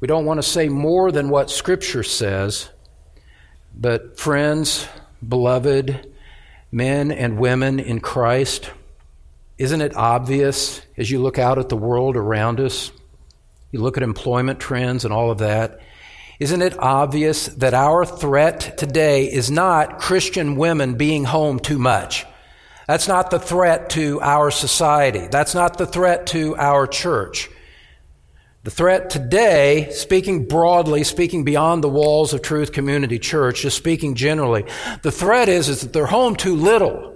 We 0.00 0.08
don't 0.08 0.24
want 0.24 0.38
to 0.38 0.42
say 0.42 0.70
more 0.70 1.12
than 1.12 1.28
what 1.28 1.50
Scripture 1.50 2.02
says. 2.02 2.70
But, 3.76 4.18
friends, 4.18 4.86
beloved, 5.28 6.10
men 6.72 7.12
and 7.12 7.38
women 7.38 7.78
in 7.78 8.00
Christ, 8.00 8.70
isn't 9.58 9.82
it 9.82 9.94
obvious 9.96 10.80
as 10.96 11.10
you 11.10 11.20
look 11.20 11.38
out 11.38 11.58
at 11.58 11.68
the 11.68 11.76
world 11.76 12.16
around 12.16 12.58
us? 12.58 12.90
You 13.72 13.80
look 13.80 13.98
at 13.98 14.02
employment 14.02 14.60
trends 14.60 15.04
and 15.04 15.12
all 15.12 15.30
of 15.30 15.40
that. 15.40 15.80
Isn't 16.38 16.62
it 16.62 16.78
obvious 16.78 17.48
that 17.48 17.74
our 17.74 18.06
threat 18.06 18.78
today 18.78 19.30
is 19.30 19.50
not 19.50 19.98
Christian 19.98 20.56
women 20.56 20.94
being 20.94 21.24
home 21.24 21.58
too 21.58 21.78
much? 21.78 22.24
That's 22.90 23.06
not 23.06 23.30
the 23.30 23.38
threat 23.38 23.90
to 23.90 24.20
our 24.20 24.50
society. 24.50 25.28
That's 25.28 25.54
not 25.54 25.78
the 25.78 25.86
threat 25.86 26.26
to 26.34 26.56
our 26.56 26.88
church. 26.88 27.48
The 28.64 28.72
threat 28.72 29.10
today, 29.10 29.90
speaking 29.92 30.48
broadly, 30.48 31.04
speaking 31.04 31.44
beyond 31.44 31.84
the 31.84 31.88
walls 31.88 32.34
of 32.34 32.42
Truth 32.42 32.72
Community 32.72 33.20
Church, 33.20 33.62
just 33.62 33.76
speaking 33.76 34.16
generally, 34.16 34.64
the 35.02 35.12
threat 35.12 35.48
is, 35.48 35.68
is 35.68 35.82
that 35.82 35.92
they're 35.92 36.06
home 36.06 36.34
too 36.34 36.56
little. 36.56 37.14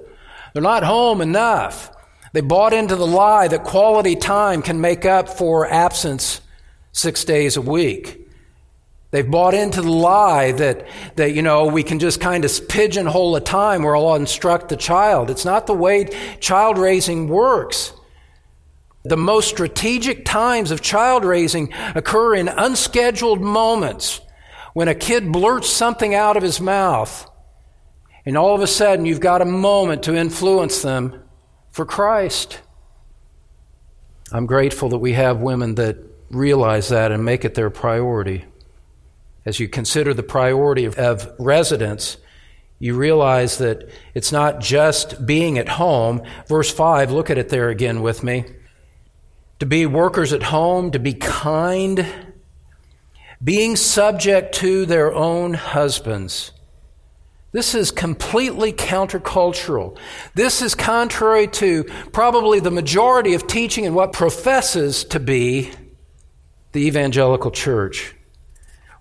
They're 0.52 0.62
not 0.62 0.84
home 0.84 1.20
enough. 1.20 1.90
They 2.34 2.40
bought 2.40 2.72
into 2.72 2.94
the 2.94 3.04
lie 3.04 3.48
that 3.48 3.64
quality 3.64 4.14
time 4.14 4.62
can 4.62 4.80
make 4.80 5.04
up 5.04 5.28
for 5.28 5.66
absence 5.66 6.40
six 6.92 7.24
days 7.24 7.56
a 7.56 7.60
week. 7.60 8.23
They've 9.14 9.30
bought 9.30 9.54
into 9.54 9.80
the 9.80 9.92
lie 9.92 10.50
that, 10.50 10.88
that, 11.14 11.34
you 11.34 11.42
know, 11.42 11.66
we 11.66 11.84
can 11.84 12.00
just 12.00 12.20
kind 12.20 12.44
of 12.44 12.68
pigeonhole 12.68 13.36
a 13.36 13.40
time 13.40 13.84
where 13.84 13.94
I'll 13.94 14.16
instruct 14.16 14.70
the 14.70 14.76
child. 14.76 15.30
It's 15.30 15.44
not 15.44 15.68
the 15.68 15.72
way 15.72 16.08
child 16.40 16.78
raising 16.78 17.28
works. 17.28 17.92
The 19.04 19.16
most 19.16 19.46
strategic 19.46 20.24
times 20.24 20.72
of 20.72 20.80
child 20.80 21.24
raising 21.24 21.72
occur 21.94 22.34
in 22.34 22.48
unscheduled 22.48 23.40
moments 23.40 24.20
when 24.72 24.88
a 24.88 24.96
kid 24.96 25.30
blurts 25.30 25.70
something 25.70 26.12
out 26.12 26.36
of 26.36 26.42
his 26.42 26.60
mouth, 26.60 27.30
and 28.26 28.36
all 28.36 28.56
of 28.56 28.62
a 28.62 28.66
sudden 28.66 29.06
you've 29.06 29.20
got 29.20 29.40
a 29.40 29.44
moment 29.44 30.02
to 30.02 30.16
influence 30.16 30.82
them 30.82 31.22
for 31.70 31.86
Christ. 31.86 32.60
I'm 34.32 34.46
grateful 34.46 34.88
that 34.88 34.98
we 34.98 35.12
have 35.12 35.40
women 35.40 35.76
that 35.76 35.98
realize 36.32 36.88
that 36.88 37.12
and 37.12 37.24
make 37.24 37.44
it 37.44 37.54
their 37.54 37.70
priority 37.70 38.46
as 39.44 39.60
you 39.60 39.68
consider 39.68 40.14
the 40.14 40.22
priority 40.22 40.84
of, 40.84 41.32
residence, 41.38 42.16
you 42.78 42.94
realize 42.94 43.58
that 43.58 43.88
it's 44.14 44.32
not 44.32 44.60
just 44.60 45.24
being 45.26 45.58
at 45.58 45.68
home. 45.68 46.22
Verse 46.48 46.70
5, 46.70 47.10
look 47.10 47.30
at 47.30 47.38
it 47.38 47.48
there 47.48 47.68
again 47.68 48.02
with 48.02 48.22
me. 48.22 48.44
To 49.60 49.66
be 49.66 49.86
workers 49.86 50.32
at 50.32 50.44
home, 50.44 50.90
to 50.90 50.98
be 50.98 51.14
kind, 51.14 52.06
being 53.42 53.76
subject 53.76 54.54
to 54.56 54.86
their 54.86 55.14
own 55.14 55.54
husbands. 55.54 56.50
This 57.52 57.74
is 57.74 57.92
completely 57.92 58.72
countercultural. 58.72 59.96
This 60.34 60.60
is 60.60 60.74
contrary 60.74 61.46
to 61.48 61.84
probably 62.12 62.58
the 62.58 62.72
majority 62.72 63.34
of 63.34 63.46
teaching 63.46 63.86
and 63.86 63.94
what 63.94 64.12
professes 64.12 65.04
to 65.04 65.20
be 65.20 65.70
the 66.72 66.86
evangelical 66.88 67.52
church. 67.52 68.13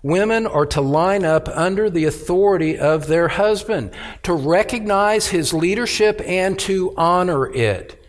Women 0.04 0.46
are 0.46 0.66
to 0.66 0.82
line 0.82 1.24
up 1.24 1.48
under 1.48 1.88
the 1.88 2.04
authority 2.04 2.78
of 2.78 3.06
their 3.06 3.26
husband, 3.26 3.90
to 4.24 4.34
recognize 4.34 5.28
his 5.28 5.54
leadership 5.54 6.20
and 6.26 6.58
to 6.58 6.92
honor 6.94 7.50
it. 7.50 8.06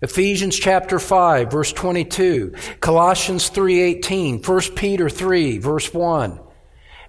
Ephesians 0.00 0.58
chapter 0.58 0.98
5 0.98 1.50
verse 1.50 1.70
22, 1.70 2.54
Colossians 2.80 3.50
3:18, 3.50 4.42
1 4.42 4.60
Peter 4.74 5.10
3 5.10 5.58
verse 5.58 5.92
1. 5.92 6.40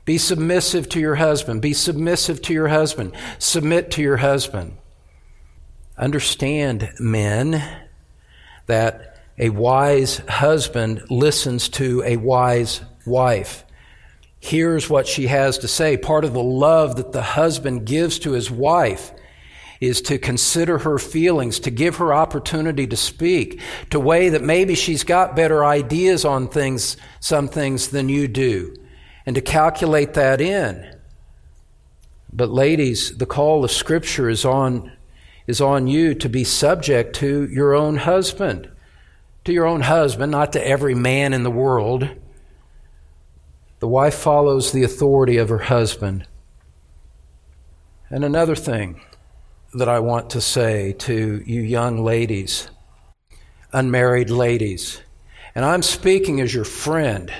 Be 0.03 0.17
submissive 0.17 0.89
to 0.89 0.99
your 0.99 1.15
husband, 1.15 1.61
be 1.61 1.73
submissive 1.73 2.41
to 2.41 2.53
your 2.53 2.67
husband, 2.67 3.13
submit 3.39 3.89
to 3.91 4.01
your 4.01 4.17
husband. 4.17 4.73
Understand, 5.97 6.89
men, 6.99 7.63
that 8.65 9.17
a 9.37 9.47
wise 9.47 10.17
husband 10.27 11.03
listens 11.09 11.69
to 11.69 12.03
a 12.05 12.17
wise 12.17 12.81
wife 13.05 13.64
hears 14.45 14.89
what 14.89 15.07
she 15.07 15.27
has 15.27 15.57
to 15.59 15.67
say. 15.67 15.97
Part 15.97 16.23
of 16.23 16.33
the 16.33 16.43
love 16.43 16.95
that 16.97 17.11
the 17.11 17.21
husband 17.21 17.85
gives 17.85 18.19
to 18.19 18.31
his 18.31 18.49
wife 18.51 19.11
is 19.81 20.01
to 20.03 20.17
consider 20.17 20.79
her 20.79 20.97
feelings, 20.97 21.59
to 21.59 21.71
give 21.71 21.97
her 21.97 22.13
opportunity 22.13 22.87
to 22.87 22.95
speak, 22.95 23.59
to 23.89 23.99
weigh 23.99 24.29
that 24.29 24.41
maybe 24.41 24.75
she's 24.75 25.03
got 25.03 25.35
better 25.35 25.65
ideas 25.65 26.23
on 26.23 26.47
things, 26.47 26.95
some 27.19 27.47
things 27.47 27.89
than 27.89 28.07
you 28.07 28.27
do, 28.27 28.75
and 29.25 29.35
to 29.35 29.41
calculate 29.41 30.13
that 30.13 30.39
in. 30.39 30.95
But 32.31 32.49
ladies, 32.49 33.17
the 33.17 33.25
call 33.25 33.63
of 33.63 33.71
scripture 33.71 34.29
is 34.29 34.45
on, 34.45 34.91
is 35.47 35.59
on 35.59 35.87
you 35.87 36.13
to 36.15 36.29
be 36.29 36.43
subject 36.43 37.15
to 37.17 37.47
your 37.47 37.73
own 37.73 37.97
husband. 37.97 38.69
To 39.45 39.53
your 39.53 39.65
own 39.65 39.81
husband, 39.81 40.31
not 40.31 40.53
to 40.53 40.67
every 40.67 40.95
man 40.95 41.33
in 41.33 41.43
the 41.43 41.51
world 41.51 42.09
the 43.79 43.87
wife 43.87 44.15
follows 44.15 44.71
the 44.71 44.83
authority 44.83 45.37
of 45.37 45.49
her 45.49 45.59
husband. 45.59 46.25
And 48.09 48.23
another 48.23 48.55
thing 48.55 49.01
that 49.73 49.89
I 49.89 49.99
want 49.99 50.29
to 50.31 50.41
say 50.41 50.93
to 50.99 51.43
you 51.45 51.61
young 51.61 52.03
ladies, 52.03 52.69
unmarried 53.73 54.29
ladies, 54.29 55.01
and 55.53 55.65
I'm 55.65 55.81
speaking 55.81 56.39
as 56.41 56.53
your 56.53 56.63
friend. 56.63 57.31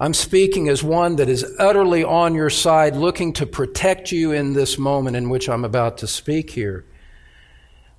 I'm 0.00 0.12
speaking 0.12 0.68
as 0.68 0.82
one 0.82 1.16
that 1.16 1.28
is 1.28 1.46
utterly 1.58 2.02
on 2.02 2.34
your 2.34 2.50
side, 2.50 2.96
looking 2.96 3.32
to 3.34 3.46
protect 3.46 4.10
you 4.12 4.32
in 4.32 4.52
this 4.52 4.76
moment 4.76 5.16
in 5.16 5.30
which 5.30 5.48
I'm 5.48 5.64
about 5.64 5.98
to 5.98 6.06
speak 6.06 6.50
here. 6.50 6.84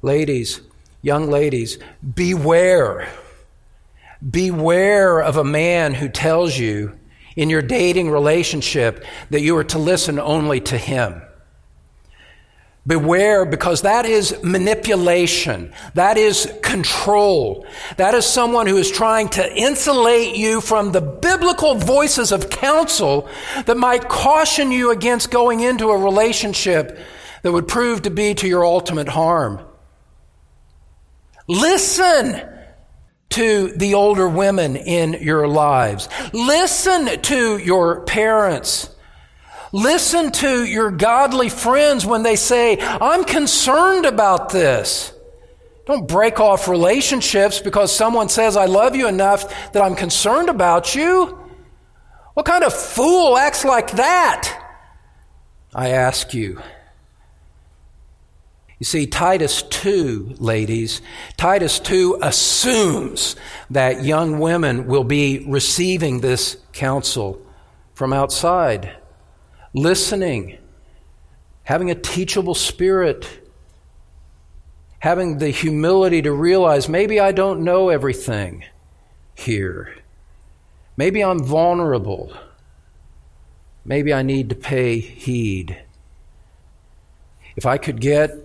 Ladies, 0.01 0.61
young 1.01 1.31
ladies, 1.31 1.79
beware. 2.13 3.09
Beware 4.29 5.21
of 5.21 5.37
a 5.37 5.43
man 5.43 5.93
who 5.93 6.09
tells 6.09 6.57
you 6.57 6.97
in 7.35 7.49
your 7.49 7.61
dating 7.61 8.09
relationship 8.09 9.03
that 9.29 9.41
you 9.41 9.57
are 9.57 9.63
to 9.65 9.77
listen 9.77 10.19
only 10.19 10.61
to 10.61 10.77
him. 10.77 11.21
Beware 12.87 13.45
because 13.45 13.81
that 13.81 14.05
is 14.05 14.37
manipulation. 14.43 15.73
That 15.95 16.17
is 16.17 16.51
control. 16.61 17.65
That 17.97 18.13
is 18.13 18.27
someone 18.27 18.67
who 18.67 18.77
is 18.77 18.91
trying 18.91 19.29
to 19.29 19.55
insulate 19.55 20.35
you 20.35 20.61
from 20.61 20.91
the 20.91 21.01
biblical 21.01 21.75
voices 21.75 22.31
of 22.31 22.51
counsel 22.51 23.27
that 23.65 23.75
might 23.75 24.07
caution 24.07 24.71
you 24.71 24.91
against 24.91 25.31
going 25.31 25.61
into 25.61 25.89
a 25.89 25.97
relationship 25.97 26.99
that 27.41 27.51
would 27.51 27.67
prove 27.67 28.03
to 28.03 28.11
be 28.11 28.35
to 28.35 28.47
your 28.47 28.63
ultimate 28.63 29.07
harm. 29.07 29.65
Listen 31.47 32.54
to 33.29 33.69
the 33.69 33.93
older 33.95 34.29
women 34.29 34.75
in 34.75 35.13
your 35.21 35.47
lives. 35.47 36.07
Listen 36.33 37.21
to 37.23 37.57
your 37.57 38.01
parents. 38.01 38.89
Listen 39.71 40.31
to 40.31 40.63
your 40.63 40.89
godly 40.89 41.49
friends 41.49 42.05
when 42.05 42.23
they 42.23 42.37
say, 42.37 42.77
I'm 42.79 43.25
concerned 43.25 44.05
about 44.05 44.49
this. 44.49 45.11
Don't 45.85 46.07
break 46.07 46.39
off 46.39 46.67
relationships 46.67 47.59
because 47.59 47.95
someone 47.95 48.29
says, 48.29 48.57
I 48.57 48.65
love 48.65 48.95
you 48.95 49.07
enough 49.07 49.71
that 49.73 49.83
I'm 49.83 49.95
concerned 49.95 50.49
about 50.49 50.95
you. 50.95 51.37
What 52.33 52.45
kind 52.45 52.63
of 52.63 52.73
fool 52.73 53.37
acts 53.37 53.63
like 53.63 53.91
that? 53.91 54.61
I 55.73 55.89
ask 55.89 56.33
you. 56.33 56.61
You 58.77 58.85
see, 58.85 59.07
Titus 59.07 59.61
2, 59.63 60.35
ladies, 60.37 61.01
Titus 61.37 61.79
2 61.79 62.19
assumes 62.21 63.37
that 63.69 64.03
young 64.03 64.39
women 64.39 64.87
will 64.87 65.05
be 65.05 65.45
receiving 65.47 66.19
this 66.19 66.57
counsel 66.73 67.41
from 67.93 68.11
outside, 68.11 68.97
listening, 69.73 70.57
having 71.63 71.89
a 71.89 71.95
teachable 71.95 72.53
spirit, 72.53 73.47
having 74.99 75.37
the 75.37 75.49
humility 75.49 76.21
to 76.21 76.33
realize 76.33 76.89
maybe 76.89 77.17
I 77.17 77.31
don't 77.31 77.63
know 77.63 77.87
everything 77.87 78.65
here. 79.35 79.95
Maybe 80.97 81.23
I'm 81.23 81.41
vulnerable. 81.41 82.33
Maybe 83.85 84.13
I 84.13 84.21
need 84.21 84.49
to 84.49 84.55
pay 84.55 84.99
heed. 84.99 85.81
If 87.55 87.65
I 87.65 87.77
could 87.77 88.01
get 88.01 88.44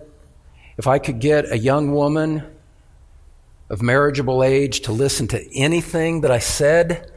if 0.77 0.87
I 0.87 0.99
could 0.99 1.19
get 1.19 1.51
a 1.51 1.57
young 1.57 1.91
woman 1.91 2.43
of 3.69 3.81
marriageable 3.81 4.43
age 4.43 4.81
to 4.81 4.91
listen 4.91 5.27
to 5.29 5.57
anything 5.57 6.21
that 6.21 6.31
I 6.31 6.39
said 6.39 7.11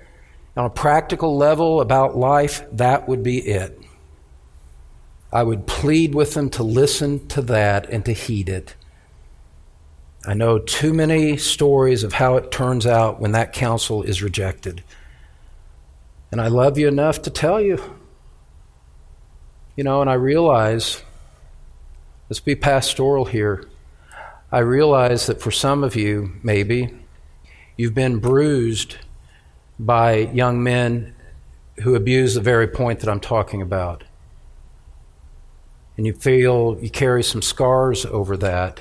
on 0.56 0.64
a 0.64 0.70
practical 0.70 1.36
level 1.36 1.80
about 1.80 2.16
life, 2.16 2.64
that 2.72 3.08
would 3.08 3.22
be 3.22 3.38
it. 3.38 3.78
I 5.32 5.42
would 5.42 5.66
plead 5.66 6.14
with 6.14 6.34
them 6.34 6.48
to 6.50 6.62
listen 6.62 7.26
to 7.28 7.42
that 7.42 7.90
and 7.90 8.04
to 8.04 8.12
heed 8.12 8.48
it. 8.48 8.76
I 10.26 10.34
know 10.34 10.58
too 10.58 10.94
many 10.94 11.36
stories 11.36 12.04
of 12.04 12.14
how 12.14 12.36
it 12.36 12.52
turns 12.52 12.86
out 12.86 13.20
when 13.20 13.32
that 13.32 13.52
counsel 13.52 14.02
is 14.04 14.22
rejected. 14.22 14.84
And 16.30 16.40
I 16.40 16.48
love 16.48 16.78
you 16.78 16.88
enough 16.88 17.20
to 17.22 17.30
tell 17.30 17.60
you. 17.60 17.82
You 19.76 19.84
know, 19.84 20.00
and 20.00 20.08
I 20.08 20.14
realize, 20.14 21.02
let's 22.34 22.40
be 22.40 22.56
pastoral 22.56 23.26
here. 23.26 23.64
I 24.50 24.58
realize 24.58 25.26
that 25.28 25.40
for 25.40 25.52
some 25.52 25.84
of 25.84 25.94
you, 25.94 26.32
maybe, 26.42 26.92
you've 27.76 27.94
been 27.94 28.18
bruised 28.18 28.96
by 29.78 30.16
young 30.16 30.60
men 30.60 31.14
who 31.84 31.94
abuse 31.94 32.34
the 32.34 32.40
very 32.40 32.66
point 32.66 32.98
that 32.98 33.08
I'm 33.08 33.20
talking 33.20 33.62
about. 33.62 34.02
And 35.96 36.06
you 36.06 36.12
feel 36.12 36.76
you 36.82 36.90
carry 36.90 37.22
some 37.22 37.40
scars 37.40 38.04
over 38.04 38.36
that, 38.38 38.80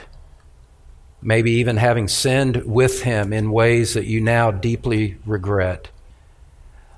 maybe 1.22 1.52
even 1.52 1.78
having 1.78 2.08
sinned 2.08 2.66
with 2.66 3.04
him 3.04 3.32
in 3.32 3.52
ways 3.52 3.94
that 3.94 4.08
you 4.08 4.20
now 4.20 4.50
deeply 4.50 5.18
regret. 5.28 5.90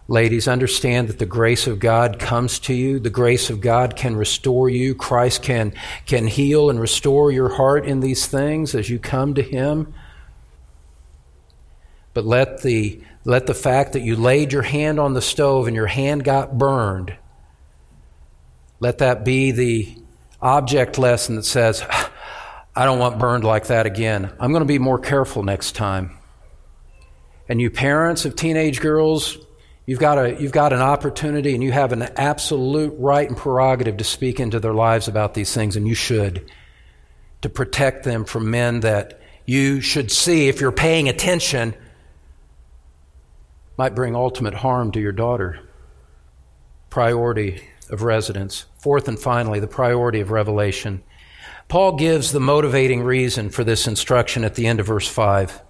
Ladies, 0.07 0.47
understand 0.47 1.07
that 1.07 1.17
the 1.17 1.25
grace 1.25 1.65
of 1.65 1.79
God 1.79 2.19
comes 2.19 2.59
to 2.59 2.75
you. 2.75 2.99
The 2.99 3.09
grace 3.09 3.49
of 3.49 3.59
God 3.59 3.95
can 3.95 4.15
restore 4.15 4.69
you. 4.69 4.93
Christ 4.93 5.41
can, 5.41 5.73
can 6.05 6.27
heal 6.27 6.69
and 6.69 6.79
restore 6.79 7.31
your 7.31 7.49
heart 7.49 7.85
in 7.85 8.01
these 8.01 8.27
things 8.27 8.75
as 8.75 8.87
you 8.87 8.99
come 8.99 9.33
to 9.33 9.41
Him. 9.41 9.95
But 12.13 12.23
let 12.23 12.61
the, 12.61 13.01
let 13.23 13.47
the 13.47 13.55
fact 13.55 13.93
that 13.93 14.01
you 14.01 14.15
laid 14.15 14.53
your 14.53 14.61
hand 14.61 14.99
on 14.99 15.13
the 15.13 15.23
stove 15.23 15.65
and 15.65 15.75
your 15.75 15.87
hand 15.87 16.23
got 16.23 16.55
burned, 16.55 17.17
let 18.79 18.99
that 18.99 19.25
be 19.25 19.51
the 19.51 19.97
object 20.39 20.99
lesson 20.99 21.35
that 21.37 21.45
says, 21.45 21.83
I 22.75 22.85
don't 22.85 22.99
want 22.99 23.17
burned 23.17 23.43
like 23.43 23.67
that 23.67 23.87
again. 23.87 24.31
I'm 24.39 24.51
going 24.51 24.61
to 24.61 24.67
be 24.67 24.79
more 24.79 24.99
careful 24.99 25.41
next 25.41 25.71
time. 25.71 26.15
And 27.49 27.59
you 27.59 27.71
parents 27.71 28.25
of 28.25 28.35
teenage 28.35 28.81
girls, 28.81 29.37
You've 29.85 29.99
got, 29.99 30.17
a, 30.17 30.41
you've 30.41 30.51
got 30.51 30.73
an 30.73 30.81
opportunity 30.81 31.53
and 31.53 31.63
you 31.63 31.71
have 31.71 31.91
an 31.91 32.01
absolute 32.01 32.95
right 32.97 33.27
and 33.27 33.37
prerogative 33.37 33.97
to 33.97 34.03
speak 34.03 34.39
into 34.39 34.59
their 34.59 34.73
lives 34.73 35.07
about 35.07 35.35
these 35.35 35.53
things, 35.53 35.75
and 35.75 35.87
you 35.87 35.93
should, 35.93 36.49
to 37.41 37.49
protect 37.49 38.03
them 38.03 38.25
from 38.25 38.49
men 38.49 38.79
that 38.79 39.21
you 39.45 39.81
should 39.81 40.11
see, 40.11 40.47
if 40.47 40.59
you're 40.59 40.71
paying 40.71 41.07
attention, 41.07 41.75
might 43.77 43.93
bring 43.93 44.15
ultimate 44.15 44.55
harm 44.55 44.91
to 44.93 44.99
your 44.99 45.11
daughter. 45.11 45.59
Priority 46.89 47.61
of 47.91 48.01
residence. 48.01 48.65
Fourth 48.79 49.07
and 49.07 49.19
finally, 49.19 49.59
the 49.59 49.67
priority 49.67 50.21
of 50.21 50.31
revelation. 50.31 51.03
Paul 51.67 51.97
gives 51.97 52.31
the 52.31 52.39
motivating 52.39 53.03
reason 53.03 53.51
for 53.51 53.63
this 53.63 53.85
instruction 53.85 54.43
at 54.43 54.55
the 54.55 54.65
end 54.65 54.79
of 54.79 54.87
verse 54.87 55.07
5. 55.07 55.61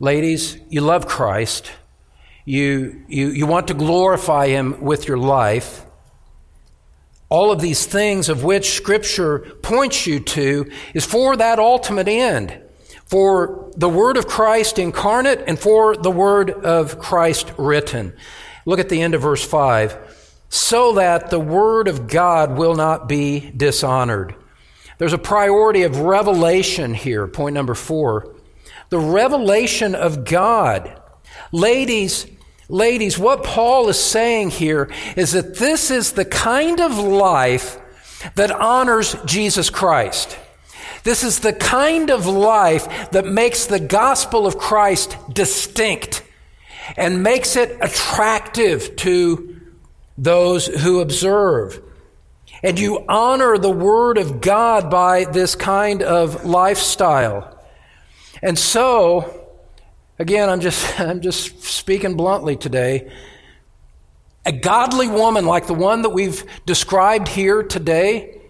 Ladies, 0.00 0.58
you 0.68 0.80
love 0.80 1.06
Christ 1.06 1.70
you, 2.46 3.04
you, 3.08 3.28
you 3.28 3.46
want 3.46 3.68
to 3.68 3.74
glorify 3.74 4.48
Him 4.48 4.80
with 4.80 5.06
your 5.06 5.18
life. 5.18 5.84
All 7.28 7.50
of 7.50 7.60
these 7.60 7.84
things 7.84 8.28
of 8.30 8.44
which 8.44 8.70
Scripture 8.70 9.40
points 9.62 10.06
you 10.06 10.20
to 10.20 10.70
is 10.94 11.04
for 11.04 11.36
that 11.36 11.58
ultimate 11.58 12.08
end, 12.08 12.58
for 13.04 13.70
the 13.76 13.88
Word 13.88 14.16
of 14.16 14.26
Christ 14.26 14.78
incarnate 14.78 15.42
and 15.46 15.58
for 15.58 15.96
the 15.96 16.10
Word 16.10 16.50
of 16.50 16.98
Christ 16.98 17.52
written. 17.58 18.14
Look 18.64 18.78
at 18.78 18.88
the 18.88 19.02
end 19.02 19.14
of 19.14 19.22
verse 19.22 19.44
5 19.44 20.14
so 20.48 20.92
that 20.94 21.30
the 21.30 21.40
Word 21.40 21.88
of 21.88 22.06
God 22.06 22.56
will 22.56 22.76
not 22.76 23.08
be 23.08 23.52
dishonored. 23.56 24.34
There's 24.98 25.12
a 25.12 25.18
priority 25.18 25.82
of 25.82 25.98
revelation 25.98 26.94
here, 26.94 27.26
point 27.26 27.54
number 27.54 27.74
four. 27.74 28.34
The 28.88 28.98
revelation 28.98 29.94
of 29.94 30.24
God. 30.24 31.00
Ladies, 31.52 32.26
Ladies, 32.68 33.18
what 33.18 33.44
Paul 33.44 33.88
is 33.88 33.98
saying 33.98 34.50
here 34.50 34.90
is 35.16 35.32
that 35.32 35.56
this 35.56 35.90
is 35.90 36.12
the 36.12 36.24
kind 36.24 36.80
of 36.80 36.98
life 36.98 37.78
that 38.34 38.50
honors 38.50 39.14
Jesus 39.24 39.70
Christ. 39.70 40.36
This 41.04 41.22
is 41.22 41.38
the 41.40 41.52
kind 41.52 42.10
of 42.10 42.26
life 42.26 43.10
that 43.12 43.24
makes 43.24 43.66
the 43.66 43.78
gospel 43.78 44.46
of 44.46 44.58
Christ 44.58 45.16
distinct 45.32 46.24
and 46.96 47.22
makes 47.22 47.54
it 47.54 47.78
attractive 47.80 48.96
to 48.96 49.60
those 50.18 50.66
who 50.66 51.00
observe. 51.00 51.80
And 52.64 52.80
you 52.80 53.04
honor 53.08 53.58
the 53.58 53.70
Word 53.70 54.18
of 54.18 54.40
God 54.40 54.90
by 54.90 55.24
this 55.24 55.54
kind 55.54 56.02
of 56.02 56.44
lifestyle. 56.44 57.56
And 58.42 58.58
so, 58.58 59.45
Again, 60.18 60.48
I'm 60.48 60.60
just, 60.60 61.00
I'm 61.00 61.20
just 61.20 61.62
speaking 61.62 62.16
bluntly 62.16 62.56
today. 62.56 63.10
A 64.44 64.52
godly 64.52 65.08
woman 65.08 65.44
like 65.44 65.66
the 65.66 65.74
one 65.74 66.02
that 66.02 66.10
we've 66.10 66.44
described 66.64 67.28
here 67.28 67.62
today, 67.62 68.40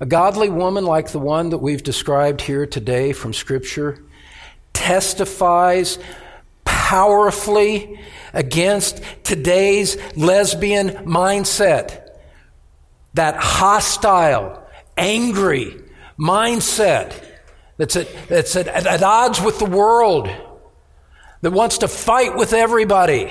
a 0.00 0.06
godly 0.06 0.48
woman 0.48 0.84
like 0.84 1.12
the 1.12 1.20
one 1.20 1.50
that 1.50 1.58
we've 1.58 1.82
described 1.82 2.40
here 2.40 2.66
today 2.66 3.12
from 3.12 3.32
Scripture, 3.32 4.02
testifies 4.72 6.00
powerfully 6.64 8.00
against 8.32 9.00
today's 9.22 9.96
lesbian 10.16 10.88
mindset. 11.06 12.08
That 13.14 13.36
hostile, 13.36 14.66
angry 14.96 15.80
mindset 16.18 17.24
that's 17.76 17.94
at, 17.94 18.08
that's 18.28 18.56
at, 18.56 18.66
at 18.66 19.02
odds 19.04 19.40
with 19.40 19.60
the 19.60 19.66
world 19.66 20.28
that 21.44 21.50
wants 21.50 21.76
to 21.76 21.88
fight 21.88 22.34
with 22.34 22.54
everybody. 22.54 23.30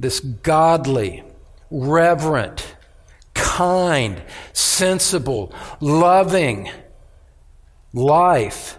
This 0.00 0.18
godly, 0.18 1.22
reverent, 1.70 2.74
kind, 3.32 4.20
sensible, 4.52 5.54
loving 5.78 6.68
life 7.92 8.76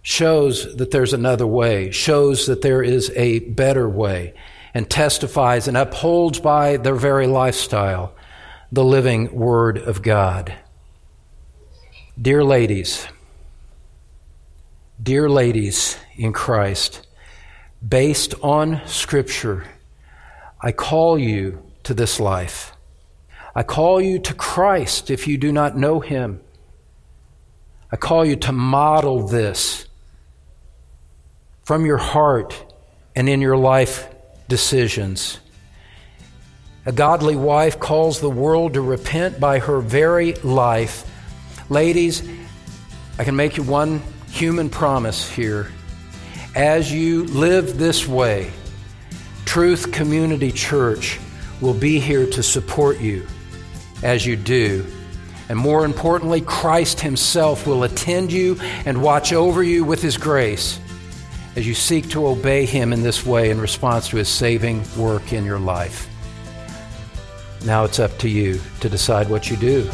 shows 0.00 0.76
that 0.76 0.92
there's 0.92 1.12
another 1.12 1.44
way, 1.44 1.90
shows 1.90 2.46
that 2.46 2.62
there 2.62 2.84
is 2.84 3.10
a 3.16 3.40
better 3.40 3.88
way, 3.88 4.32
and 4.72 4.88
testifies 4.88 5.66
and 5.66 5.76
upholds 5.76 6.38
by 6.38 6.76
their 6.76 6.94
very 6.94 7.26
lifestyle 7.26 8.14
the 8.70 8.84
living 8.84 9.34
Word 9.34 9.76
of 9.76 10.02
God. 10.02 10.54
Dear 12.20 12.44
ladies, 12.44 13.08
dear 15.02 15.28
ladies 15.28 15.98
in 16.16 16.32
Christ, 16.32 17.07
based 17.86 18.34
on 18.42 18.80
Scripture, 18.86 19.64
I 20.60 20.72
call 20.72 21.18
you 21.18 21.62
to 21.84 21.94
this 21.94 22.18
life. 22.18 22.72
I 23.54 23.62
call 23.62 24.00
you 24.00 24.18
to 24.20 24.34
Christ 24.34 25.10
if 25.10 25.26
you 25.26 25.38
do 25.38 25.52
not 25.52 25.76
know 25.76 26.00
Him. 26.00 26.40
I 27.90 27.96
call 27.96 28.24
you 28.24 28.36
to 28.36 28.52
model 28.52 29.26
this 29.26 29.86
from 31.62 31.86
your 31.86 31.98
heart 31.98 32.74
and 33.14 33.28
in 33.28 33.40
your 33.40 33.56
life 33.56 34.08
decisions. 34.48 35.38
A 36.86 36.92
godly 36.92 37.36
wife 37.36 37.78
calls 37.78 38.20
the 38.20 38.30
world 38.30 38.74
to 38.74 38.80
repent 38.80 39.38
by 39.38 39.58
her 39.58 39.80
very 39.80 40.34
life. 40.34 41.04
Ladies, 41.68 42.22
I 43.18 43.24
can 43.24 43.36
make 43.36 43.56
you 43.56 43.62
one 43.62 44.02
human 44.30 44.70
promise 44.70 45.28
here 45.30 45.70
as 46.54 46.92
you 46.92 47.24
live 47.24 47.78
this 47.78 48.06
way, 48.06 48.50
Truth 49.44 49.92
Community 49.92 50.52
Church 50.52 51.18
will 51.60 51.74
be 51.74 51.98
here 51.98 52.26
to 52.26 52.42
support 52.42 53.00
you 53.00 53.26
as 54.02 54.26
you 54.26 54.36
do. 54.36 54.84
And 55.48 55.58
more 55.58 55.84
importantly, 55.84 56.40
Christ 56.42 57.00
Himself 57.00 57.66
will 57.66 57.84
attend 57.84 58.30
you 58.32 58.58
and 58.84 59.02
watch 59.02 59.32
over 59.32 59.62
you 59.62 59.84
with 59.84 60.02
His 60.02 60.16
grace 60.16 60.78
as 61.56 61.66
you 61.66 61.74
seek 61.74 62.10
to 62.10 62.26
obey 62.26 62.66
Him 62.66 62.92
in 62.92 63.02
this 63.02 63.24
way 63.24 63.50
in 63.50 63.60
response 63.60 64.08
to 64.08 64.18
His 64.18 64.28
saving 64.28 64.84
work 64.96 65.32
in 65.32 65.44
your 65.44 65.58
life. 65.58 66.08
Now 67.64 67.84
it's 67.84 67.98
up 67.98 68.16
to 68.18 68.28
you 68.28 68.60
to 68.80 68.88
decide 68.88 69.28
what 69.28 69.50
you 69.50 69.56
do. 69.56 69.90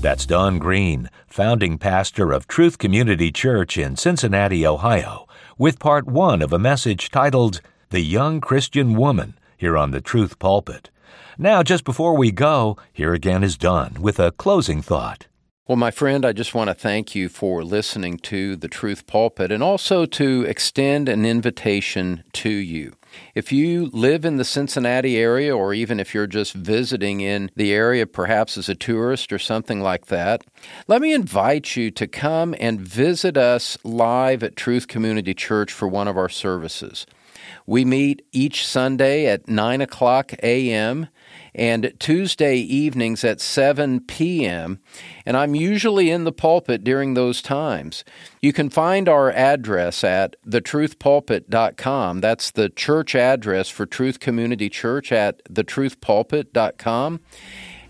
That's 0.00 0.26
Don 0.26 0.58
Green, 0.58 1.08
founding 1.34 1.76
pastor 1.76 2.30
of 2.30 2.46
Truth 2.46 2.78
Community 2.78 3.32
Church 3.32 3.76
in 3.76 3.96
Cincinnati, 3.96 4.64
Ohio, 4.64 5.26
with 5.58 5.80
part 5.80 6.06
one 6.06 6.40
of 6.40 6.52
a 6.52 6.60
message 6.60 7.10
titled 7.10 7.60
The 7.90 8.02
Young 8.02 8.40
Christian 8.40 8.94
Woman 8.94 9.36
here 9.56 9.76
on 9.76 9.90
the 9.90 10.00
Truth 10.00 10.38
Pulpit. 10.38 10.90
Now, 11.36 11.64
just 11.64 11.82
before 11.82 12.16
we 12.16 12.30
go, 12.30 12.76
here 12.92 13.12
again 13.12 13.42
is 13.42 13.56
Don 13.56 14.00
with 14.00 14.20
a 14.20 14.30
closing 14.30 14.80
thought. 14.80 15.26
Well, 15.66 15.74
my 15.74 15.90
friend, 15.90 16.24
I 16.24 16.32
just 16.32 16.54
want 16.54 16.70
to 16.70 16.74
thank 16.74 17.16
you 17.16 17.28
for 17.28 17.64
listening 17.64 18.18
to 18.18 18.54
the 18.54 18.68
Truth 18.68 19.08
Pulpit 19.08 19.50
and 19.50 19.60
also 19.60 20.06
to 20.06 20.42
extend 20.42 21.08
an 21.08 21.26
invitation 21.26 22.22
to 22.34 22.48
you. 22.48 22.92
If 23.34 23.52
you 23.52 23.86
live 23.92 24.24
in 24.24 24.36
the 24.36 24.44
Cincinnati 24.44 25.16
area, 25.16 25.56
or 25.56 25.74
even 25.74 26.00
if 26.00 26.14
you're 26.14 26.26
just 26.26 26.52
visiting 26.52 27.20
in 27.20 27.50
the 27.56 27.72
area, 27.72 28.06
perhaps 28.06 28.56
as 28.56 28.68
a 28.68 28.74
tourist 28.74 29.32
or 29.32 29.38
something 29.38 29.80
like 29.80 30.06
that, 30.06 30.44
let 30.86 31.02
me 31.02 31.12
invite 31.12 31.76
you 31.76 31.90
to 31.92 32.06
come 32.06 32.54
and 32.60 32.80
visit 32.80 33.36
us 33.36 33.76
live 33.84 34.42
at 34.42 34.56
Truth 34.56 34.88
Community 34.88 35.34
Church 35.34 35.72
for 35.72 35.88
one 35.88 36.08
of 36.08 36.16
our 36.16 36.28
services. 36.28 37.06
We 37.66 37.84
meet 37.84 38.24
each 38.32 38.66
Sunday 38.66 39.26
at 39.26 39.48
9 39.48 39.80
o'clock 39.80 40.32
a.m 40.42 41.08
and 41.54 41.92
Tuesday 41.98 42.56
evenings 42.56 43.24
at 43.24 43.40
7 43.40 44.00
p.m., 44.00 44.80
and 45.24 45.36
I'm 45.36 45.54
usually 45.54 46.10
in 46.10 46.24
the 46.24 46.32
pulpit 46.32 46.82
during 46.84 47.14
those 47.14 47.40
times. 47.40 48.04
You 48.40 48.52
can 48.52 48.70
find 48.70 49.08
our 49.08 49.30
address 49.30 50.02
at 50.04 50.36
thetruthpulpit.com. 50.46 52.20
That's 52.20 52.50
the 52.50 52.68
church 52.68 53.14
address 53.14 53.68
for 53.68 53.86
Truth 53.86 54.20
Community 54.20 54.68
Church 54.68 55.12
at 55.12 55.44
thetruthpulpit.com. 55.44 57.20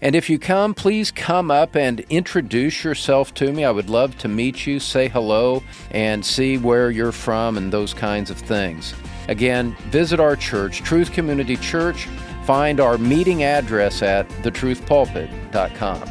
And 0.04 0.14
if 0.14 0.28
you 0.28 0.38
come, 0.38 0.74
please 0.74 1.10
come 1.10 1.50
up 1.50 1.74
and 1.74 2.00
introduce 2.10 2.84
yourself 2.84 3.32
to 3.34 3.50
me. 3.50 3.64
I 3.64 3.70
would 3.70 3.88
love 3.88 4.18
to 4.18 4.28
meet 4.28 4.66
you, 4.66 4.78
say 4.78 5.08
hello, 5.08 5.62
and 5.90 6.24
see 6.24 6.58
where 6.58 6.90
you're 6.90 7.10
from 7.10 7.56
and 7.56 7.72
those 7.72 7.94
kinds 7.94 8.30
of 8.30 8.36
things. 8.36 8.92
Again, 9.28 9.74
visit 9.88 10.20
our 10.20 10.36
church, 10.36 10.82
Truth 10.82 11.12
Community 11.12 11.56
Church, 11.56 12.06
Find 12.44 12.80
our 12.80 12.98
meeting 12.98 13.42
address 13.42 14.02
at 14.02 14.28
thetruthpulpit.com. 14.28 16.02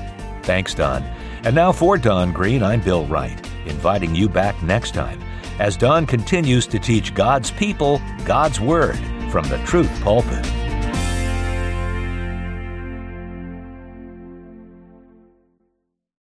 Thanks, 0.43 0.73
Don. 0.73 1.03
And 1.43 1.55
now 1.55 1.71
for 1.71 1.97
Don 1.97 2.31
Green, 2.31 2.63
I'm 2.63 2.81
Bill 2.81 3.05
Wright, 3.05 3.39
inviting 3.65 4.15
you 4.15 4.27
back 4.29 4.61
next 4.63 4.93
time 4.93 5.21
as 5.59 5.77
Don 5.77 6.05
continues 6.05 6.65
to 6.67 6.79
teach 6.79 7.13
God's 7.13 7.51
people 7.51 8.01
God's 8.25 8.59
Word 8.59 8.97
from 9.29 9.47
the 9.49 9.57
Truth 9.65 9.91
Pulpit. 10.01 10.62